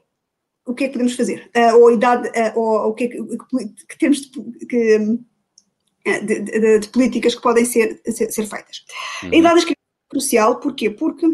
o 0.67 0.73
que 0.73 0.85
é 0.85 0.87
que 0.87 0.95
podemos 0.95 1.15
fazer, 1.15 1.51
uh, 1.55 1.77
ou 1.77 1.89
a 1.89 1.93
idade, 1.93 2.29
uh, 2.29 2.59
ou, 2.59 2.89
o 2.89 2.95
que 2.95 3.05
é 3.05 3.09
que, 3.09 3.23
que, 3.23 3.87
que 3.87 3.99
temos 3.99 4.23
de, 4.23 4.67
que, 4.67 5.19
de, 6.05 6.41
de, 6.41 6.79
de, 6.81 6.89
políticas 6.89 7.35
que 7.35 7.43
podem 7.43 7.65
ser, 7.65 8.01
ser, 8.07 8.31
ser 8.31 8.47
feitas. 8.47 8.85
Uhum. 9.23 9.31
A 9.33 9.37
idade 9.37 9.55
das 9.55 9.65
crianças 9.65 9.85
é 10.07 10.11
crucial, 10.11 10.61
porquê? 10.61 10.91
Porque 10.91 11.27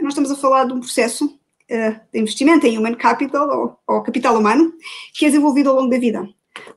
nós 0.00 0.12
estamos 0.12 0.30
a 0.30 0.36
falar 0.36 0.64
de 0.64 0.72
um 0.72 0.80
processo 0.80 1.26
uh, 1.26 2.00
de 2.12 2.20
investimento 2.20 2.66
em 2.66 2.76
human 2.76 2.94
capital, 2.94 3.48
ou, 3.48 3.78
ou, 3.94 4.02
capital 4.02 4.36
humano, 4.36 4.72
que 5.14 5.26
é 5.26 5.28
desenvolvido 5.28 5.70
ao 5.70 5.76
longo 5.76 5.90
da 5.90 5.98
vida. 5.98 6.28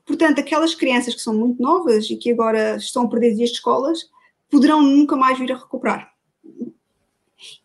Portanto, 0.06 0.40
aquelas 0.40 0.74
crianças 0.74 1.14
que 1.14 1.20
são 1.20 1.34
muito 1.34 1.60
novas 1.60 2.08
e 2.10 2.16
que 2.16 2.30
agora 2.30 2.76
estão 2.76 3.04
a 3.04 3.08
perder 3.08 3.34
dias 3.34 3.50
de 3.50 3.56
escolas 3.56 4.08
poderão 4.50 4.82
nunca 4.82 5.16
mais 5.16 5.38
vir 5.38 5.52
a 5.52 5.56
recuperar. 5.56 6.12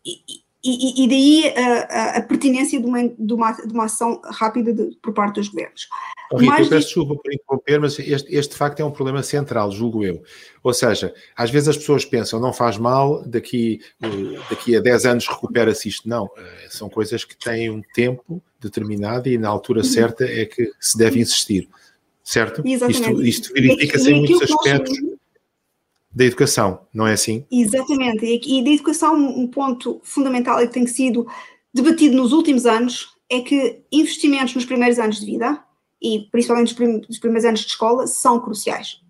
E, 0.06 0.45
e, 0.66 1.04
e 1.04 1.08
daí 1.08 1.54
a, 1.56 2.18
a, 2.18 2.22
pertinência 2.22 2.80
de 2.80 2.86
uma, 2.86 3.08
de, 3.08 3.34
uma, 3.34 3.52
de 3.52 3.74
uma 3.74 3.86
ação 3.86 4.20
rápida 4.24 4.74
de, 4.74 4.98
por 5.02 5.14
parte 5.14 5.36
dos 5.36 5.50
governos. 5.50 5.88
Oh, 6.32 6.38
Rita, 6.38 6.62
eu 6.62 6.70
peço 6.70 6.88
desculpa 6.88 7.16
por 7.16 7.34
interromper, 7.34 7.80
mas 7.80 8.00
este, 8.00 8.36
este 8.36 8.52
de 8.52 8.58
facto 8.58 8.80
é 8.80 8.86
um 8.86 8.92
problema 8.92 9.22
central, 9.22 9.72
julgo 9.72 10.04
eu. 10.04 10.24
Ou 10.64 10.74
seja, 10.74 11.14
às 11.36 11.52
vezes 11.52 11.70
as 11.70 11.78
pessoas 11.78 12.04
pensam, 12.04 12.40
não 12.40 12.52
faz 12.52 12.78
mal, 12.78 13.24
daqui, 13.28 13.80
eh, 14.02 14.08
daqui 14.50 14.76
a 14.76 14.82
10 14.82 15.06
anos 15.06 15.28
recupera-se 15.28 15.88
isto. 15.88 16.10
Não, 16.10 16.30
eh, 16.38 16.68
são 16.70 16.90
coisas 16.90 17.24
que 17.24 17.38
têm 17.38 17.70
um 17.70 17.82
tempo 17.94 18.42
determinado 18.60 19.30
e 19.30 19.38
na 19.38 19.50
altura 19.50 19.82
uhum. 19.82 19.86
certa 19.86 20.26
é 20.26 20.46
que 20.46 20.72
se 20.80 20.98
deve 20.98 21.20
insistir. 21.20 21.70
Certo? 22.24 22.64
Exatamente. 22.66 23.30
Isto, 23.30 23.52
isto 23.52 23.54
verifica-se 23.54 24.12
em 24.12 24.16
muitos 24.16 24.42
aspectos. 24.42 25.00
Nós 25.00 25.15
da 26.16 26.24
educação, 26.24 26.80
não 26.94 27.06
é 27.06 27.12
assim? 27.12 27.46
Exatamente, 27.52 28.26
e, 28.26 28.64
da 28.64 28.70
educação 28.70 29.16
um 29.16 29.46
ponto 29.48 30.00
fundamental 30.02 30.62
e 30.62 30.68
que 30.68 30.74
tem 30.74 30.88
sido 30.88 31.28
debatido 31.74 32.16
nos 32.16 32.32
últimos 32.32 32.66
anos 32.66 33.14
é 33.30 33.42
que 33.42 33.82
investimentos 33.92 34.56
nos 34.56 34.64
primeiros 34.64 34.98
anos 34.98 35.20
de 35.20 35.26
vida 35.26 35.62
e 36.02 36.28
principalmente 36.32 36.74
nos 36.82 37.20
primeiros 37.20 37.46
anos 37.46 37.60
de 37.60 37.68
escola 37.68 38.08
são 38.08 38.40
cruciais 38.40 39.02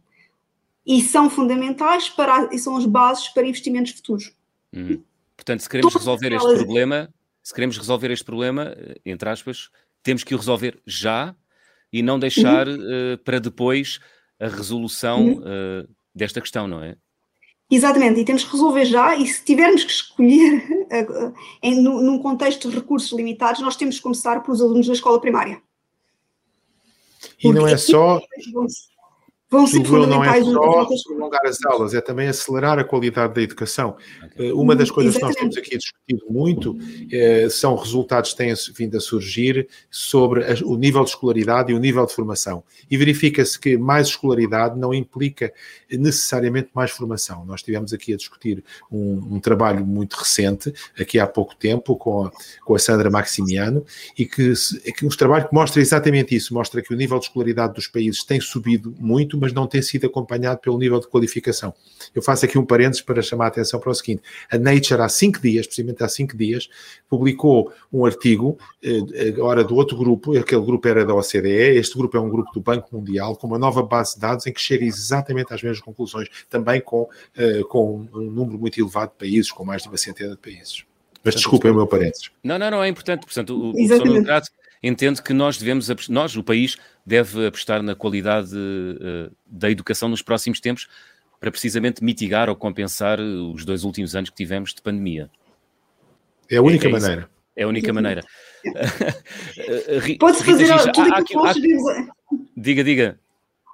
e 0.84 1.00
são 1.02 1.30
fundamentais 1.30 2.10
para 2.10 2.50
e 2.52 2.58
são 2.58 2.76
as 2.76 2.86
bases 2.86 3.28
para 3.30 3.46
investimentos 3.46 3.92
futuros. 3.92 4.34
Hum. 4.74 5.02
Portanto, 5.36 5.62
se 5.62 5.70
queremos 5.70 5.94
resolver 5.94 6.32
este 6.32 6.56
problema, 6.56 7.14
se 7.44 7.54
queremos 7.54 7.78
resolver 7.78 8.12
este 8.12 8.26
problema, 8.26 8.74
eh, 8.76 8.96
entre 9.06 9.30
aspas, 9.30 9.70
temos 10.02 10.24
que 10.24 10.34
o 10.34 10.38
resolver 10.38 10.80
já 10.88 11.36
e 11.92 12.02
não 12.02 12.18
deixar 12.18 12.68
uhum. 12.68 13.14
uh, 13.14 13.18
para 13.20 13.40
depois 13.40 14.00
a 14.40 14.48
resolução 14.48 15.26
uhum. 15.26 15.40
uh, 15.40 15.88
desta 16.16 16.40
questão, 16.40 16.68
não 16.68 16.82
é? 16.82 16.96
Exatamente, 17.70 18.20
e 18.20 18.26
temos 18.26 18.44
que 18.44 18.52
resolver 18.52 18.86
já, 18.86 19.16
e 19.16 19.26
se 19.26 19.44
tivermos 19.44 19.84
que 19.84 19.92
escolher 19.92 20.88
uh, 20.92 21.34
em, 21.64 21.82
num 21.82 22.20
contexto 22.20 22.70
de 22.70 22.76
recursos 22.76 23.12
limitados, 23.12 23.60
nós 23.62 23.76
temos 23.76 23.98
que 23.98 24.04
começar 24.04 24.42
pelos 24.44 24.62
alunos 24.62 24.86
da 24.88 24.94
escola 24.94 25.20
primária. 25.20 25.62
E 27.44 27.52
não 27.52 27.68
é 27.68 27.76
só 27.76 28.22
vão 28.54 28.68
ser 29.68 29.84
fundamentais. 29.86 30.46
Não 30.46 30.82
é 30.82 30.98
só 30.98 31.10
prolongar 31.10 31.42
as 31.46 31.64
aulas, 31.66 31.94
é 31.94 32.02
também 32.02 32.28
acelerar 32.28 32.80
a 32.80 32.84
qualidade 32.84 33.34
da 33.34 33.42
educação. 33.42 33.96
Okay. 34.26 34.50
Eh, 34.50 34.54
uma 34.54 34.76
das 34.76 34.92
coisas 34.92 35.16
Exatamente. 35.16 35.38
que 35.38 35.46
nós 35.46 35.56
temos 35.56 35.68
aqui 35.68 35.78
discutido 35.78 36.26
muito 36.30 36.78
é, 37.12 37.48
são 37.50 37.76
resultados 37.76 38.32
que 38.32 38.38
têm 38.38 38.54
vindo 38.76 38.98
a 38.98 39.00
surgir 39.00 39.68
sobre 39.90 40.44
o 40.64 40.76
nível 40.76 41.04
de 41.04 41.12
escolaridade 41.12 41.72
e 41.72 41.76
o 41.76 41.80
nível 41.80 42.06
de 42.06 42.14
formação. 42.14 42.64
E 42.90 42.98
verifica-se 42.98 43.60
que 43.60 43.78
mais 43.78 44.08
escolaridade 44.08 44.80
não 44.80 44.94
implica 44.94 45.54
necessariamente 45.92 46.70
mais 46.74 46.92
formação. 46.92 47.46
Nós 47.46 47.62
tivemos 47.62 47.94
aqui 47.94 48.14
a 48.14 48.18
discutir 48.18 48.64
um, 48.92 49.36
um 49.36 49.40
trabalho 49.40 49.86
muito 49.86 50.14
recente, 50.16 50.74
aqui 51.00 51.20
há 51.20 51.28
pouco 51.28 51.56
tempo, 51.56 51.96
com 51.96 52.26
a, 52.26 52.32
com 52.64 52.76
a 52.76 52.80
Sandra 52.80 53.10
Maximiano, 53.10 53.86
e 54.18 54.26
que, 54.26 54.54
que 54.98 55.06
um 55.06 55.10
trabalho 55.10 55.48
que 55.48 55.54
mostra 55.54 55.82
exatamente 55.82 56.36
isso, 56.36 56.54
mostra 56.54 56.82
que 56.82 56.94
o 56.94 56.98
nível 56.98 57.18
de 57.20 57.26
escolaridade 57.26 57.74
dos 57.74 57.88
países 57.88 58.24
tem 58.24 58.40
subido 58.40 58.94
muito, 59.00 59.38
mas 59.46 59.54
não 59.54 59.68
tem 59.68 59.80
sido 59.80 60.08
acompanhado 60.08 60.60
pelo 60.60 60.76
nível 60.80 61.00
de 61.00 61.08
qualificação. 61.08 61.72
Eu 62.16 62.22
faço 62.24 62.46
aqui 62.46 62.58
um 62.58 62.66
parênteses 62.66 63.02
para 63.04 63.22
chamar 63.22 63.46
a 63.46 63.48
atenção 63.50 63.80
para 63.80 63.92
o 63.92 63.94
seguinte: 63.94 64.24
a 64.52 64.58
Nature, 64.58 65.02
há 65.02 65.08
cinco 65.08 65.40
dias, 65.40 65.68
precisamente 65.68 66.04
há 66.04 66.10
cinco 66.10 66.36
dias, 66.36 66.68
publicou 67.08 67.72
um 67.94 68.06
artigo, 68.06 68.58
eh, 68.84 69.28
agora 69.28 69.64
do 69.64 69.76
outro 69.76 69.96
grupo, 69.96 70.36
aquele 70.36 70.66
grupo 70.66 70.88
era 70.88 71.06
da 71.06 71.14
OCDE, 71.14 71.78
este 71.78 71.96
grupo 71.96 72.18
é 72.18 72.20
um 72.20 72.30
grupo 72.30 72.52
do 72.52 72.60
Banco 72.60 72.90
Mundial, 72.98 73.36
com 73.36 73.46
uma 73.46 73.60
nova 73.60 73.84
base 73.84 74.16
de 74.16 74.22
dados 74.22 74.48
em 74.48 74.52
que 74.52 74.60
chega 74.60 74.84
exatamente 74.84 75.54
às 75.54 75.62
mesmas 75.62 75.82
conclusões, 75.82 76.28
também 76.50 76.82
com, 76.82 77.08
eh, 77.38 77.62
com 77.70 78.08
um 78.12 78.32
número 78.32 78.58
muito 78.58 78.80
elevado 78.82 79.12
de 79.12 79.18
países, 79.20 79.52
com 79.52 79.64
mais 79.64 79.84
de 79.84 79.90
uma 79.90 79.98
centena 79.98 80.32
de 80.32 80.38
países. 80.38 80.86
Mas 81.26 81.36
desculpem 81.36 81.72
o 81.72 81.76
meu 81.76 81.88
parênteses. 81.88 82.30
Não, 82.44 82.60
não, 82.60 82.70
não, 82.70 82.84
é 82.84 82.88
importante. 82.88 83.26
Portanto, 83.26 83.50
o, 83.50 83.72
o 83.72 83.80
entende 84.84 85.24
que 85.24 85.34
nós 85.34 85.58
devemos, 85.58 85.90
nós, 86.08 86.36
o 86.38 86.44
país, 86.44 86.78
deve 87.04 87.48
apostar 87.48 87.82
na 87.82 87.96
qualidade 87.96 88.56
uh, 88.56 89.36
da 89.46 89.72
educação 89.72 90.08
nos 90.08 90.22
próximos 90.22 90.60
tempos 90.60 90.88
para 91.40 91.50
precisamente 91.52 92.04
mitigar 92.04 92.50
ou 92.50 92.56
compensar 92.56 93.20
os 93.20 93.66
dois 93.66 93.84
últimos 93.84 94.16
anos 94.16 94.30
que 94.30 94.36
tivemos 94.36 94.74
de 94.74 94.82
pandemia. 94.82 95.30
É 96.50 96.58
a 96.58 96.62
única 96.62 96.86
é, 96.86 96.90
é 96.90 96.92
maneira. 96.92 97.30
É 97.56 97.64
a 97.64 97.68
única 97.68 97.92
maneira. 97.92 98.24
Pode-se 100.20 100.44
fazer 100.44 100.66
Rita, 100.66 100.92
tudo 100.92 101.14
há, 101.14 101.24
que 101.24 101.36
há, 101.38 102.08
Diga, 102.56 102.84
diga. 102.84 103.20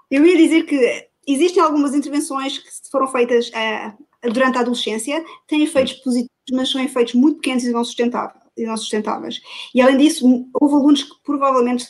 Eu 0.09 0.25
ia 0.25 0.37
dizer 0.37 0.63
que 0.63 1.07
existem 1.27 1.61
algumas 1.61 1.93
intervenções 1.93 2.57
que 2.57 2.69
foram 2.89 3.07
feitas 3.07 3.49
uh, 3.49 4.29
durante 4.29 4.57
a 4.57 4.61
adolescência, 4.61 5.23
têm 5.47 5.63
efeitos 5.63 5.93
hum. 5.93 6.01
positivos, 6.03 6.31
mas 6.51 6.69
são 6.69 6.81
efeitos 6.81 7.13
muito 7.13 7.37
pequenos 7.37 7.63
e 7.63 7.71
não 7.71 7.83
sustentáveis 7.83 8.41
e 8.57 8.65
não 8.65 8.77
sustentáveis. 8.77 9.41
E 9.73 9.81
além 9.81 9.97
disso, 9.97 10.25
houve 10.53 10.75
alunos 10.75 11.03
que 11.03 11.15
provavelmente 11.23 11.87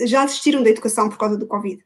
já 0.00 0.24
desistiram 0.24 0.62
da 0.62 0.70
educação 0.70 1.08
por 1.08 1.18
causa 1.18 1.36
do 1.36 1.46
Covid. 1.46 1.84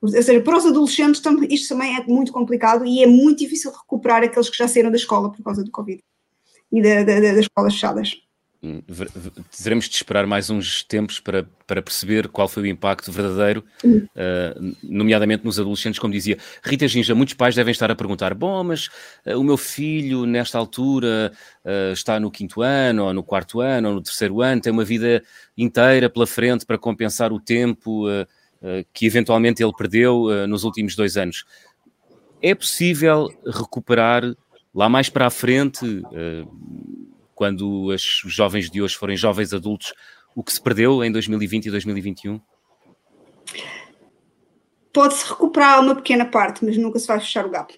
Ou 0.00 0.08
seja, 0.08 0.40
para 0.40 0.56
os 0.56 0.66
adolescentes 0.66 1.22
isto 1.50 1.68
também 1.68 1.96
é 1.96 2.04
muito 2.04 2.32
complicado 2.32 2.84
e 2.84 3.02
é 3.02 3.06
muito 3.06 3.38
difícil 3.38 3.72
recuperar 3.72 4.22
aqueles 4.22 4.48
que 4.48 4.56
já 4.56 4.68
saíram 4.68 4.90
da 4.90 4.96
escola 4.96 5.30
por 5.30 5.42
causa 5.42 5.64
do 5.64 5.70
Covid 5.70 6.02
e 6.70 6.82
da, 6.82 7.02
da, 7.02 7.20
das 7.20 7.38
escolas 7.38 7.74
fechadas. 7.74 8.27
Teremos 9.62 9.88
de 9.88 9.94
esperar 9.94 10.26
mais 10.26 10.50
uns 10.50 10.82
tempos 10.82 11.20
para, 11.20 11.48
para 11.64 11.80
perceber 11.80 12.26
qual 12.26 12.48
foi 12.48 12.64
o 12.64 12.66
impacto 12.66 13.12
verdadeiro, 13.12 13.64
uh, 13.84 14.76
nomeadamente 14.82 15.44
nos 15.44 15.60
adolescentes, 15.60 16.00
como 16.00 16.12
dizia 16.12 16.36
Rita 16.64 16.88
Ginja. 16.88 17.14
Muitos 17.14 17.34
pais 17.34 17.54
devem 17.54 17.70
estar 17.70 17.88
a 17.88 17.94
perguntar: 17.94 18.34
bom, 18.34 18.64
mas 18.64 18.88
uh, 19.24 19.38
o 19.38 19.44
meu 19.44 19.56
filho, 19.56 20.26
nesta 20.26 20.58
altura, 20.58 21.32
uh, 21.64 21.92
está 21.92 22.18
no 22.18 22.32
quinto 22.32 22.60
ano, 22.60 23.04
ou 23.04 23.14
no 23.14 23.22
quarto 23.22 23.60
ano, 23.60 23.90
ou 23.90 23.94
no 23.94 24.02
terceiro 24.02 24.42
ano, 24.42 24.60
tem 24.60 24.72
uma 24.72 24.84
vida 24.84 25.22
inteira 25.56 26.10
pela 26.10 26.26
frente 26.26 26.66
para 26.66 26.78
compensar 26.78 27.32
o 27.32 27.40
tempo 27.40 28.06
que 28.92 29.06
eventualmente 29.06 29.62
ele 29.62 29.72
perdeu 29.72 30.46
nos 30.48 30.64
últimos 30.64 30.96
dois 30.96 31.16
anos. 31.16 31.44
É 32.42 32.56
possível 32.56 33.28
recuperar 33.46 34.24
lá 34.74 34.88
mais 34.88 35.08
para 35.08 35.26
a 35.26 35.30
frente? 35.30 36.02
Quando 37.38 37.84
os 37.84 38.02
jovens 38.26 38.68
de 38.68 38.82
hoje 38.82 38.96
forem 38.96 39.16
jovens 39.16 39.54
adultos, 39.54 39.94
o 40.34 40.42
que 40.42 40.52
se 40.52 40.60
perdeu 40.60 41.04
em 41.04 41.12
2020 41.12 41.66
e 41.66 41.70
2021? 41.70 42.40
Pode-se 44.92 45.28
recuperar 45.28 45.80
uma 45.80 45.94
pequena 45.94 46.24
parte, 46.24 46.64
mas 46.64 46.76
nunca 46.76 46.98
se 46.98 47.06
vai 47.06 47.20
fechar 47.20 47.46
o 47.46 47.50
gap. 47.50 47.72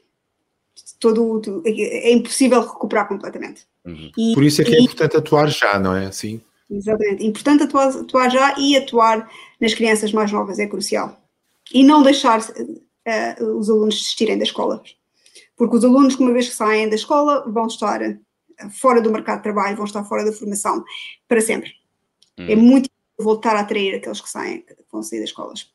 Todo, 0.99 1.63
é 1.67 2.11
impossível 2.11 2.63
recuperar 2.63 3.07
completamente. 3.07 3.67
Uhum. 3.85 4.11
E, 4.17 4.33
Por 4.33 4.43
isso 4.43 4.63
é 4.63 4.65
que 4.65 4.71
é 4.71 4.79
e, 4.79 4.79
é 4.79 4.83
importante 4.83 5.19
atuar 5.19 5.51
já, 5.51 5.79
não 5.79 5.95
é 5.95 6.07
assim? 6.07 6.41
Exatamente. 6.71 7.27
Importante 7.27 7.65
atuar, 7.65 7.89
atuar, 7.89 8.31
já 8.31 8.59
e 8.59 8.79
atuar 8.79 9.31
nas 9.61 9.75
crianças 9.75 10.11
mais 10.11 10.33
novas 10.33 10.59
é 10.59 10.67
crucial. 10.67 11.21
E 11.71 11.85
não 11.85 12.03
deixar 12.03 12.41
uh, 12.41 13.59
os 13.59 13.69
alunos 13.69 13.97
desistirem 13.97 14.39
da 14.39 14.45
escola. 14.45 14.83
Porque 15.55 15.77
os 15.77 15.85
alunos, 15.85 16.15
uma 16.15 16.33
vez 16.33 16.49
que 16.49 16.55
saem 16.55 16.89
da 16.89 16.95
escola, 16.95 17.45
vão 17.47 17.67
estar 17.67 18.01
fora 18.69 19.01
do 19.01 19.11
mercado 19.11 19.39
de 19.39 19.45
trabalho, 19.45 19.77
vão 19.77 19.87
estar 19.87 20.05
fora 20.05 20.25
da 20.25 20.33
formação 20.33 20.85
para 21.27 21.41
sempre. 21.41 21.73
Hum. 22.39 22.47
É 22.49 22.57
muito 22.57 22.91
voltar 23.19 23.57
a 23.57 23.61
atrair 23.61 23.95
aqueles 23.95 24.21
que 24.21 24.29
saem, 24.29 24.63
que 24.63 24.77
vão 24.91 25.03
sair 25.03 25.21
das 25.21 25.31
escolas. 25.31 25.71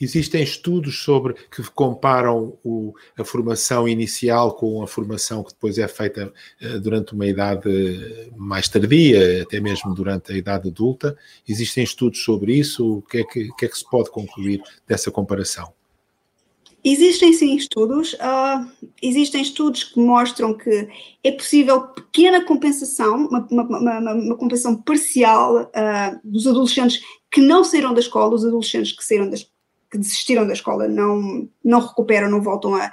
Existem 0.00 0.42
estudos 0.42 1.04
sobre 1.04 1.34
que 1.34 1.62
comparam 1.70 2.58
o, 2.64 2.92
a 3.16 3.24
formação 3.24 3.86
inicial 3.86 4.52
com 4.52 4.82
a 4.82 4.86
formação 4.88 5.44
que 5.44 5.52
depois 5.52 5.78
é 5.78 5.86
feita 5.86 6.32
uh, 6.60 6.80
durante 6.80 7.12
uma 7.12 7.24
idade 7.24 7.70
mais 8.36 8.68
tardia, 8.68 9.42
até 9.42 9.60
mesmo 9.60 9.94
durante 9.94 10.32
a 10.32 10.36
idade 10.36 10.66
adulta. 10.66 11.16
Existem 11.48 11.84
estudos 11.84 12.20
sobre 12.24 12.52
isso? 12.52 12.98
O 12.98 13.02
que 13.02 13.18
é 13.18 13.24
que, 13.24 13.52
que, 13.52 13.64
é 13.64 13.68
que 13.68 13.78
se 13.78 13.88
pode 13.88 14.10
concluir 14.10 14.60
dessa 14.88 15.08
comparação? 15.08 15.72
Existem 16.84 17.32
sim 17.32 17.54
estudos, 17.54 18.14
uh, 18.14 18.68
existem 19.00 19.40
estudos 19.40 19.84
que 19.84 20.00
mostram 20.00 20.52
que 20.52 20.88
é 21.22 21.30
possível 21.30 21.82
pequena 21.82 22.44
compensação, 22.44 23.28
uma, 23.28 23.46
uma, 23.50 23.78
uma, 23.78 24.14
uma 24.14 24.36
compensação 24.36 24.76
parcial 24.82 25.62
uh, 25.62 26.20
dos 26.24 26.46
adolescentes 26.46 27.00
que 27.30 27.40
não 27.40 27.62
saíram 27.62 27.94
da 27.94 28.00
escola, 28.00 28.34
os 28.34 28.44
adolescentes 28.44 28.92
que 28.92 29.04
saíram 29.04 29.30
das, 29.30 29.44
que 29.90 29.98
desistiram 29.98 30.44
da 30.44 30.54
escola 30.54 30.88
não, 30.88 31.48
não 31.64 31.78
recuperam, 31.78 32.28
não 32.28 32.42
voltam 32.42 32.74
a, 32.74 32.90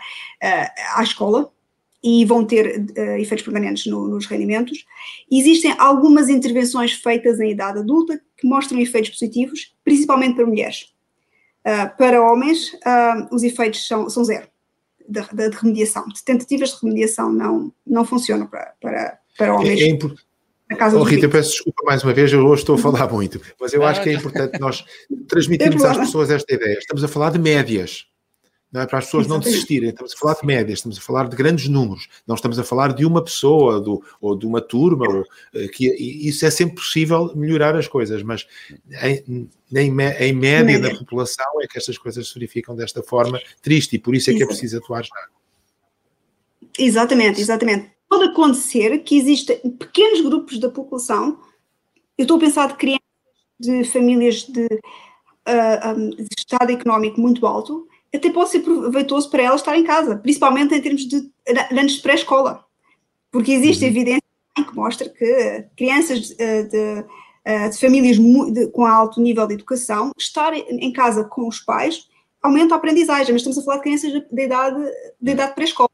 à 0.96 1.02
escola 1.02 1.52
e 2.04 2.24
vão 2.26 2.46
ter 2.46 2.80
uh, 2.80 3.02
efeitos 3.20 3.44
permanentes 3.44 3.86
no, 3.86 4.08
nos 4.08 4.26
rendimentos. 4.26 4.86
Existem 5.32 5.74
algumas 5.78 6.30
intervenções 6.30 6.94
feitas 6.94 7.40
em 7.40 7.52
idade 7.52 7.80
adulta 7.80 8.22
que 8.38 8.48
mostram 8.48 8.80
efeitos 8.80 9.10
positivos, 9.10 9.76
principalmente 9.84 10.36
para 10.36 10.46
mulheres. 10.46 10.94
Uh, 11.66 11.98
para 11.98 12.22
homens, 12.22 12.74
uh, 12.74 13.34
os 13.34 13.44
efeitos 13.44 13.86
são, 13.88 14.10
são 14.10 14.24
zero 14.24 14.48
da, 15.10 15.50
remediação. 15.50 16.08
De 16.08 16.24
tentativas 16.24 16.70
de 16.70 16.78
remediação 16.82 17.32
não, 17.32 17.74
não 17.86 18.06
funcionam 18.06 18.48
para, 18.48 18.74
para, 18.80 19.20
para 19.38 19.56
homens. 19.56 19.82
É, 19.82 20.76
é, 20.76 20.86
oh, 20.94 21.04
Rita, 21.04 21.26
eu 21.26 21.30
peço 21.32 21.52
desculpa 21.52 21.84
mais 21.84 22.04
uma 22.04 22.14
vez, 22.14 22.32
eu 22.32 22.46
hoje 22.46 22.62
estou 22.62 22.76
a 22.76 22.78
falar 22.78 23.12
muito, 23.12 23.42
mas 23.60 23.74
eu 23.74 23.84
acho 23.84 24.04
que 24.04 24.10
é 24.10 24.14
importante 24.14 24.60
nós 24.60 24.86
transmitirmos 25.28 25.84
às 25.84 25.98
pessoas 25.98 26.30
esta 26.30 26.54
ideia. 26.54 26.78
Estamos 26.78 27.04
a 27.04 27.08
falar 27.08 27.32
de 27.32 27.40
médias. 27.40 28.06
É 28.72 28.86
para 28.86 29.00
as 29.00 29.06
pessoas 29.06 29.26
não 29.26 29.40
desistirem, 29.40 29.90
estamos 29.90 30.14
a 30.14 30.18
falar 30.18 30.36
de 30.36 30.46
médias, 30.46 30.78
estamos 30.78 30.98
a 31.00 31.02
falar 31.02 31.28
de 31.28 31.36
grandes 31.36 31.68
números, 31.68 32.08
não 32.28 32.36
estamos 32.36 32.60
a 32.60 32.64
falar 32.64 32.94
de 32.94 33.04
uma 33.04 33.24
pessoa 33.24 33.82
do, 33.82 34.04
ou 34.22 34.38
de 34.38 34.46
uma 34.46 34.62
turma, 34.62 35.08
ou, 35.08 35.26
eh, 35.56 35.68
que 35.70 35.88
isso 35.88 36.46
é 36.46 36.52
sempre 36.52 36.76
possível 36.76 37.34
melhorar 37.36 37.76
as 37.76 37.88
coisas, 37.88 38.22
mas 38.22 38.46
em, 39.02 39.50
em, 39.76 39.92
em 40.20 40.34
média 40.34 40.80
da 40.80 40.96
população 40.96 41.48
é 41.64 41.68
que 41.68 41.80
estas 41.80 41.98
coisas 41.98 42.28
se 42.28 42.34
verificam 42.36 42.76
desta 42.76 43.02
forma 43.02 43.42
triste 43.60 43.96
e 43.96 44.00
por 44.00 44.14
isso 44.14 44.30
é 44.30 44.36
que 44.36 44.44
é 44.44 44.46
preciso 44.46 44.78
atuar 44.78 45.04
já. 45.04 45.28
Exatamente, 46.78 47.42
exatamente. 47.42 47.90
Pode 48.08 48.26
acontecer 48.26 49.00
que 49.00 49.18
existam 49.18 49.56
pequenos 49.80 50.22
grupos 50.22 50.60
da 50.60 50.70
população, 50.70 51.40
eu 52.16 52.24
estou 52.24 52.38
a 52.38 52.40
pensar 52.40 52.68
de 52.68 52.76
crianças 52.76 53.00
de 53.60 53.84
famílias 53.86 54.44
de, 54.44 54.66
uh, 54.66 54.70
ah, 55.48 55.96
um, 55.98 56.12
de 56.12 56.28
estado 56.38 56.72
económico 56.72 57.20
muito 57.20 57.46
alto, 57.48 57.88
até 58.14 58.30
pode 58.32 58.50
ser 58.50 58.60
proveitoso 58.62 59.30
para 59.30 59.44
ela 59.44 59.56
estar 59.56 59.78
em 59.78 59.84
casa, 59.84 60.18
principalmente 60.18 60.74
em 60.74 60.82
termos 60.82 61.08
de 61.08 61.30
anos 61.72 61.94
de 61.94 62.02
pré-escola, 62.02 62.66
porque 63.32 63.52
existe 63.52 63.84
uhum. 63.84 63.92
evidência 63.92 64.24
que 64.56 64.76
mostra 64.76 65.08
que 65.08 65.66
crianças 65.78 66.30
de, 66.30 66.64
de, 66.64 67.04
de 67.70 67.80
famílias 67.80 68.18
de, 68.18 68.68
com 68.68 68.86
alto 68.86 69.22
nível 69.22 69.48
de 69.48 69.54
educação, 69.54 70.12
estar 70.18 70.54
em 70.54 70.92
casa 70.92 71.24
com 71.24 71.48
os 71.48 71.60
pais 71.60 72.08
aumenta 72.42 72.74
a 72.74 72.78
aprendizagem, 72.78 73.34
mas 73.34 73.42
estamos 73.42 73.58
a 73.58 73.64
falar 73.64 73.78
de 73.78 73.84
crianças 73.84 74.12
de 74.12 74.42
idade, 74.42 74.92
de 75.20 75.32
idade 75.32 75.56
pré-escola. 75.56 75.90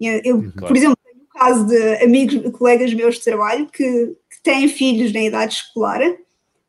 Eu, 0.00 0.36
uhum. 0.36 0.50
claro. 0.50 0.66
por 0.66 0.76
exemplo, 0.76 0.96
tenho 1.04 1.24
o 1.24 1.38
caso 1.38 1.66
de 1.66 2.04
amigos, 2.04 2.52
colegas 2.52 2.92
meus 2.94 3.16
de 3.16 3.24
trabalho 3.24 3.66
que, 3.66 3.84
que 4.30 4.42
têm 4.42 4.68
filhos 4.68 5.12
na 5.12 5.22
idade 5.22 5.54
escolar, 5.54 6.00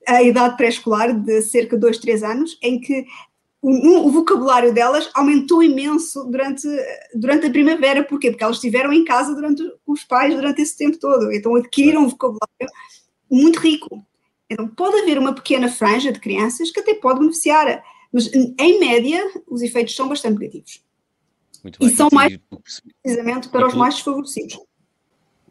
a 0.08 0.22
idade 0.22 0.58
pré-escolar 0.58 1.13
de 1.13 1.41
cerca 1.41 1.75
de 1.75 1.82
2, 1.82 1.98
3 1.98 2.24
anos, 2.24 2.58
em 2.62 2.79
que 2.79 3.05
o, 3.67 4.07
o, 4.07 4.12
vocabulário 4.12 4.72
delas 4.72 5.10
aumentou 5.15 5.63
imenso 5.63 6.24
durante, 6.25 6.67
durante 7.15 7.48
a 7.48 7.50
primavera. 7.50 8.03
Porquê? 8.03 8.29
Porque 8.29 8.43
elas 8.43 8.57
estiveram 8.57 8.93
em 8.93 9.03
casa 9.03 9.34
durante 9.34 9.63
os 9.88 10.03
pais 10.03 10.36
durante 10.36 10.62
esse 10.62 10.77
tempo 10.77 11.00
todo. 11.00 11.31
Então 11.31 11.55
adquiriram 11.55 12.03
um 12.03 12.10
vocabulário 12.10 12.69
muito 13.29 13.60
rico. 13.60 14.05
Então 14.48 14.67
pode 14.67 15.00
haver 15.00 15.17
uma 15.17 15.34
pequena 15.34 15.67
franja 15.67 16.12
de 16.12 16.19
crianças 16.19 16.69
que 16.69 16.79
até 16.79 16.93
pode 16.93 17.19
beneficiar, 17.19 17.84
mas 18.13 18.29
em 18.31 18.79
média 18.79 19.19
os 19.48 19.63
efeitos 19.63 19.95
são 19.95 20.07
bastante 20.07 20.38
negativos. 20.38 20.84
E 21.81 21.89
são 21.89 22.10
mais 22.13 22.38
precisamente 23.01 23.50
para 23.50 23.65
os 23.65 23.74
mais 23.74 23.95
desfavorecidos. 23.95 24.60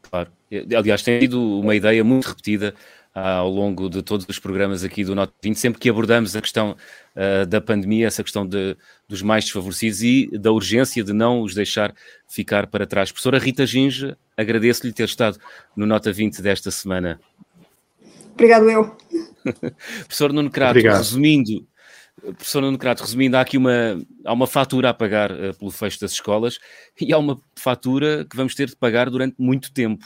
Claro. 0.03 0.31
Aliás, 0.79 1.03
tem 1.03 1.21
sido 1.21 1.43
uma 1.59 1.75
ideia 1.75 2.05
muito 2.05 2.27
repetida 2.27 2.77
ao 3.15 3.49
longo 3.49 3.89
de 3.89 4.03
todos 4.03 4.27
os 4.29 4.39
programas 4.41 4.83
aqui 4.83 5.05
do 5.05 5.15
Note 5.15 5.33
20, 5.41 5.57
sempre 5.57 5.81
que 5.81 5.89
abordamos 5.89 6.35
a 6.35 6.41
questão 6.41 6.77
uh, 7.15 7.47
da 7.47 7.61
pandemia, 7.61 8.09
essa 8.09 8.25
questão 8.25 8.45
de, 8.45 8.77
dos 9.09 9.23
mais 9.23 9.45
desfavorecidos 9.45 10.03
e 10.03 10.29
da 10.37 10.51
urgência 10.51 11.05
de 11.05 11.13
não 11.13 11.41
os 11.41 11.55
deixar 11.55 11.95
ficar 12.29 12.67
para 12.67 12.87
trás. 12.87 13.13
Professora 13.13 13.39
Rita 13.39 13.65
Ginge, 13.65 14.17
agradeço-lhe 14.37 14.93
ter 14.93 15.05
estado 15.05 15.39
no 15.77 15.87
Nota 15.87 16.13
20 16.13 16.43
desta 16.43 16.73
semana. 16.73 17.21
Obrigado, 18.33 18.69
eu. 18.69 18.97
Professor 20.01 20.33
Nuno 20.33 20.51
Crato, 20.51 20.71
Obrigado. 20.73 20.99
resumindo, 20.99 21.65
professor 22.21 22.63
Nuno 22.63 22.79
Crato, 22.79 23.03
resumindo, 23.03 23.37
há 23.37 23.43
aqui 23.43 23.57
uma, 23.57 23.97
há 24.25 24.33
uma 24.33 24.47
fatura 24.49 24.91
a 24.91 24.95
pagar 24.95 25.31
uh, 25.31 25.57
pelo 25.57 25.71
fecho 25.71 26.01
das 26.01 26.13
escolas 26.13 26.59
e 27.01 27.13
há 27.13 27.19
uma 27.19 27.41
fatura 27.55 28.27
que 28.29 28.37
vamos 28.37 28.57
ter 28.57 28.69
de 28.69 28.77
pagar 28.77 29.09
durante 29.09 29.37
muito 29.39 29.73
tempo. 29.73 30.05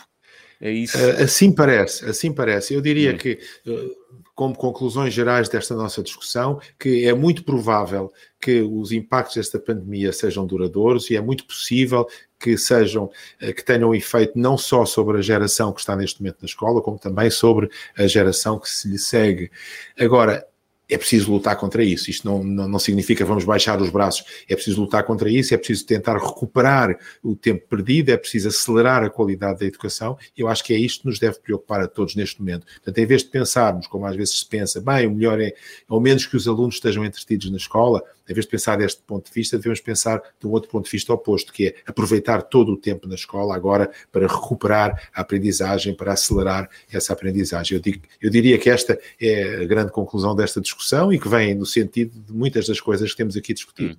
É 0.60 0.70
isso? 0.70 0.98
Eh, 0.98 1.22
assim 1.22 1.52
parece, 1.52 2.04
assim 2.04 2.32
parece. 2.32 2.74
Eu 2.74 2.80
diria 2.80 3.12
hum. 3.12 3.16
que, 3.16 3.38
eh, 3.66 3.86
como 4.34 4.56
conclusões 4.56 5.14
gerais 5.14 5.48
desta 5.48 5.74
nossa 5.74 6.02
discussão, 6.02 6.60
que 6.78 7.06
é 7.06 7.14
muito 7.14 7.44
provável 7.44 8.12
que 8.40 8.60
os 8.62 8.92
impactos 8.92 9.36
desta 9.36 9.58
pandemia 9.58 10.12
sejam 10.12 10.46
duradouros 10.46 11.10
e 11.10 11.16
é 11.16 11.20
muito 11.20 11.44
possível 11.44 12.06
que 12.38 12.56
sejam, 12.56 13.10
eh, 13.40 13.52
que 13.52 13.64
tenham 13.64 13.94
efeito 13.94 14.32
não 14.36 14.58
só 14.58 14.84
sobre 14.84 15.18
a 15.18 15.22
geração 15.22 15.72
que 15.72 15.80
está 15.80 15.94
neste 15.94 16.20
momento 16.20 16.38
na 16.42 16.46
escola, 16.46 16.82
como 16.82 16.98
também 16.98 17.30
sobre 17.30 17.68
a 17.96 18.06
geração 18.06 18.58
que 18.58 18.68
se 18.68 18.88
lhe 18.88 18.98
segue. 18.98 19.50
Agora, 19.98 20.44
é 20.88 20.96
preciso 20.96 21.30
lutar 21.32 21.56
contra 21.56 21.84
isso. 21.84 22.10
Isto 22.10 22.26
não, 22.26 22.42
não, 22.42 22.68
não, 22.68 22.78
significa 22.78 23.24
vamos 23.24 23.44
baixar 23.44 23.80
os 23.80 23.90
braços. 23.90 24.24
É 24.48 24.54
preciso 24.54 24.80
lutar 24.80 25.04
contra 25.04 25.28
isso, 25.28 25.52
é 25.52 25.58
preciso 25.58 25.84
tentar 25.84 26.16
recuperar 26.16 26.98
o 27.22 27.36
tempo 27.36 27.66
perdido, 27.68 28.10
é 28.10 28.16
preciso 28.16 28.48
acelerar 28.48 29.04
a 29.04 29.10
qualidade 29.10 29.60
da 29.60 29.66
educação. 29.66 30.16
Eu 30.36 30.48
acho 30.48 30.64
que 30.64 30.72
é 30.72 30.78
isto 30.78 31.02
que 31.02 31.06
nos 31.08 31.18
deve 31.18 31.38
preocupar 31.40 31.80
a 31.80 31.88
todos 31.88 32.14
neste 32.14 32.40
momento. 32.40 32.66
Portanto, 32.66 32.98
em 32.98 33.06
vez 33.06 33.22
de 33.22 33.28
pensarmos, 33.28 33.86
como 33.86 34.06
às 34.06 34.16
vezes 34.16 34.38
se 34.38 34.46
pensa, 34.46 34.80
bem, 34.80 35.06
o 35.06 35.10
melhor 35.10 35.40
é, 35.40 35.52
ao 35.86 36.00
menos 36.00 36.24
que 36.26 36.36
os 36.36 36.48
alunos 36.48 36.76
estejam 36.76 37.04
entretidos 37.04 37.50
na 37.50 37.58
escola, 37.58 38.02
em 38.28 38.34
vez 38.34 38.44
de 38.44 38.50
pensar 38.50 38.76
deste 38.76 39.02
ponto 39.02 39.26
de 39.26 39.32
vista, 39.32 39.56
devemos 39.56 39.80
pensar 39.80 40.20
de 40.38 40.46
um 40.46 40.50
outro 40.50 40.70
ponto 40.70 40.84
de 40.84 40.90
vista 40.90 41.12
oposto, 41.12 41.52
que 41.52 41.68
é 41.68 41.74
aproveitar 41.86 42.42
todo 42.42 42.72
o 42.72 42.76
tempo 42.76 43.08
na 43.08 43.14
escola 43.14 43.54
agora 43.54 43.90
para 44.12 44.26
recuperar 44.26 45.08
a 45.14 45.20
aprendizagem, 45.20 45.94
para 45.94 46.12
acelerar 46.12 46.68
essa 46.92 47.12
aprendizagem. 47.12 47.76
Eu, 47.76 47.82
digo, 47.82 48.02
eu 48.20 48.30
diria 48.30 48.58
que 48.58 48.68
esta 48.68 48.98
é 49.20 49.62
a 49.62 49.64
grande 49.64 49.92
conclusão 49.92 50.34
desta 50.34 50.60
discussão 50.60 51.12
e 51.12 51.18
que 51.18 51.28
vem 51.28 51.54
no 51.54 51.66
sentido 51.66 52.18
de 52.20 52.32
muitas 52.32 52.66
das 52.66 52.80
coisas 52.80 53.10
que 53.10 53.16
temos 53.16 53.36
aqui 53.36 53.54
discutido. 53.54 53.94
Hum. 53.94 53.96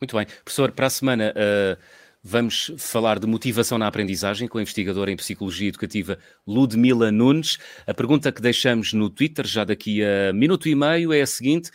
Muito 0.00 0.16
bem. 0.16 0.26
Professor, 0.44 0.72
para 0.72 0.86
a 0.86 0.90
semana. 0.90 1.34
Uh... 1.36 2.08
Vamos 2.22 2.72
falar 2.76 3.20
de 3.20 3.28
motivação 3.28 3.78
na 3.78 3.86
aprendizagem 3.86 4.48
com 4.48 4.58
a 4.58 4.62
investigadora 4.62 5.10
em 5.10 5.16
Psicologia 5.16 5.68
Educativa 5.68 6.18
Ludmila 6.44 7.12
Nunes. 7.12 7.58
A 7.86 7.94
pergunta 7.94 8.32
que 8.32 8.42
deixamos 8.42 8.92
no 8.92 9.08
Twitter 9.08 9.46
já 9.46 9.62
daqui 9.62 10.02
a 10.02 10.32
minuto 10.32 10.68
e 10.68 10.74
meio 10.74 11.12
é 11.12 11.22
a 11.22 11.26
seguinte: 11.26 11.70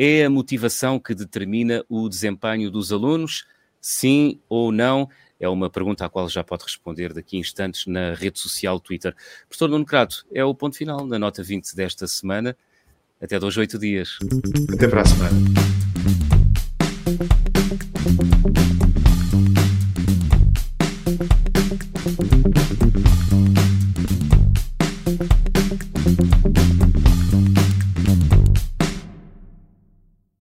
é 0.00 0.24
a 0.24 0.30
motivação 0.30 1.00
que 1.00 1.12
determina 1.12 1.84
o 1.88 2.08
desempenho 2.08 2.70
dos 2.70 2.92
alunos? 2.92 3.44
Sim 3.80 4.38
ou 4.48 4.70
não? 4.70 5.08
É 5.40 5.48
uma 5.48 5.68
pergunta 5.68 6.04
à 6.04 6.08
qual 6.08 6.28
já 6.28 6.44
pode 6.44 6.62
responder 6.62 7.12
daqui 7.12 7.36
a 7.36 7.40
instantes 7.40 7.84
na 7.86 8.14
rede 8.14 8.38
social 8.38 8.78
Twitter. 8.78 9.12
Professor 9.48 9.68
Nuno 9.68 9.84
Crato, 9.84 10.24
é 10.32 10.44
o 10.44 10.54
ponto 10.54 10.76
final 10.76 11.04
da 11.08 11.18
nota 11.18 11.42
20 11.42 11.74
desta 11.74 12.06
semana. 12.06 12.56
Até 13.20 13.40
dois 13.40 13.56
oito 13.56 13.76
dias. 13.76 14.18
Até 14.72 14.86
para 14.86 15.02
a 15.02 15.04
semana. 15.04 15.36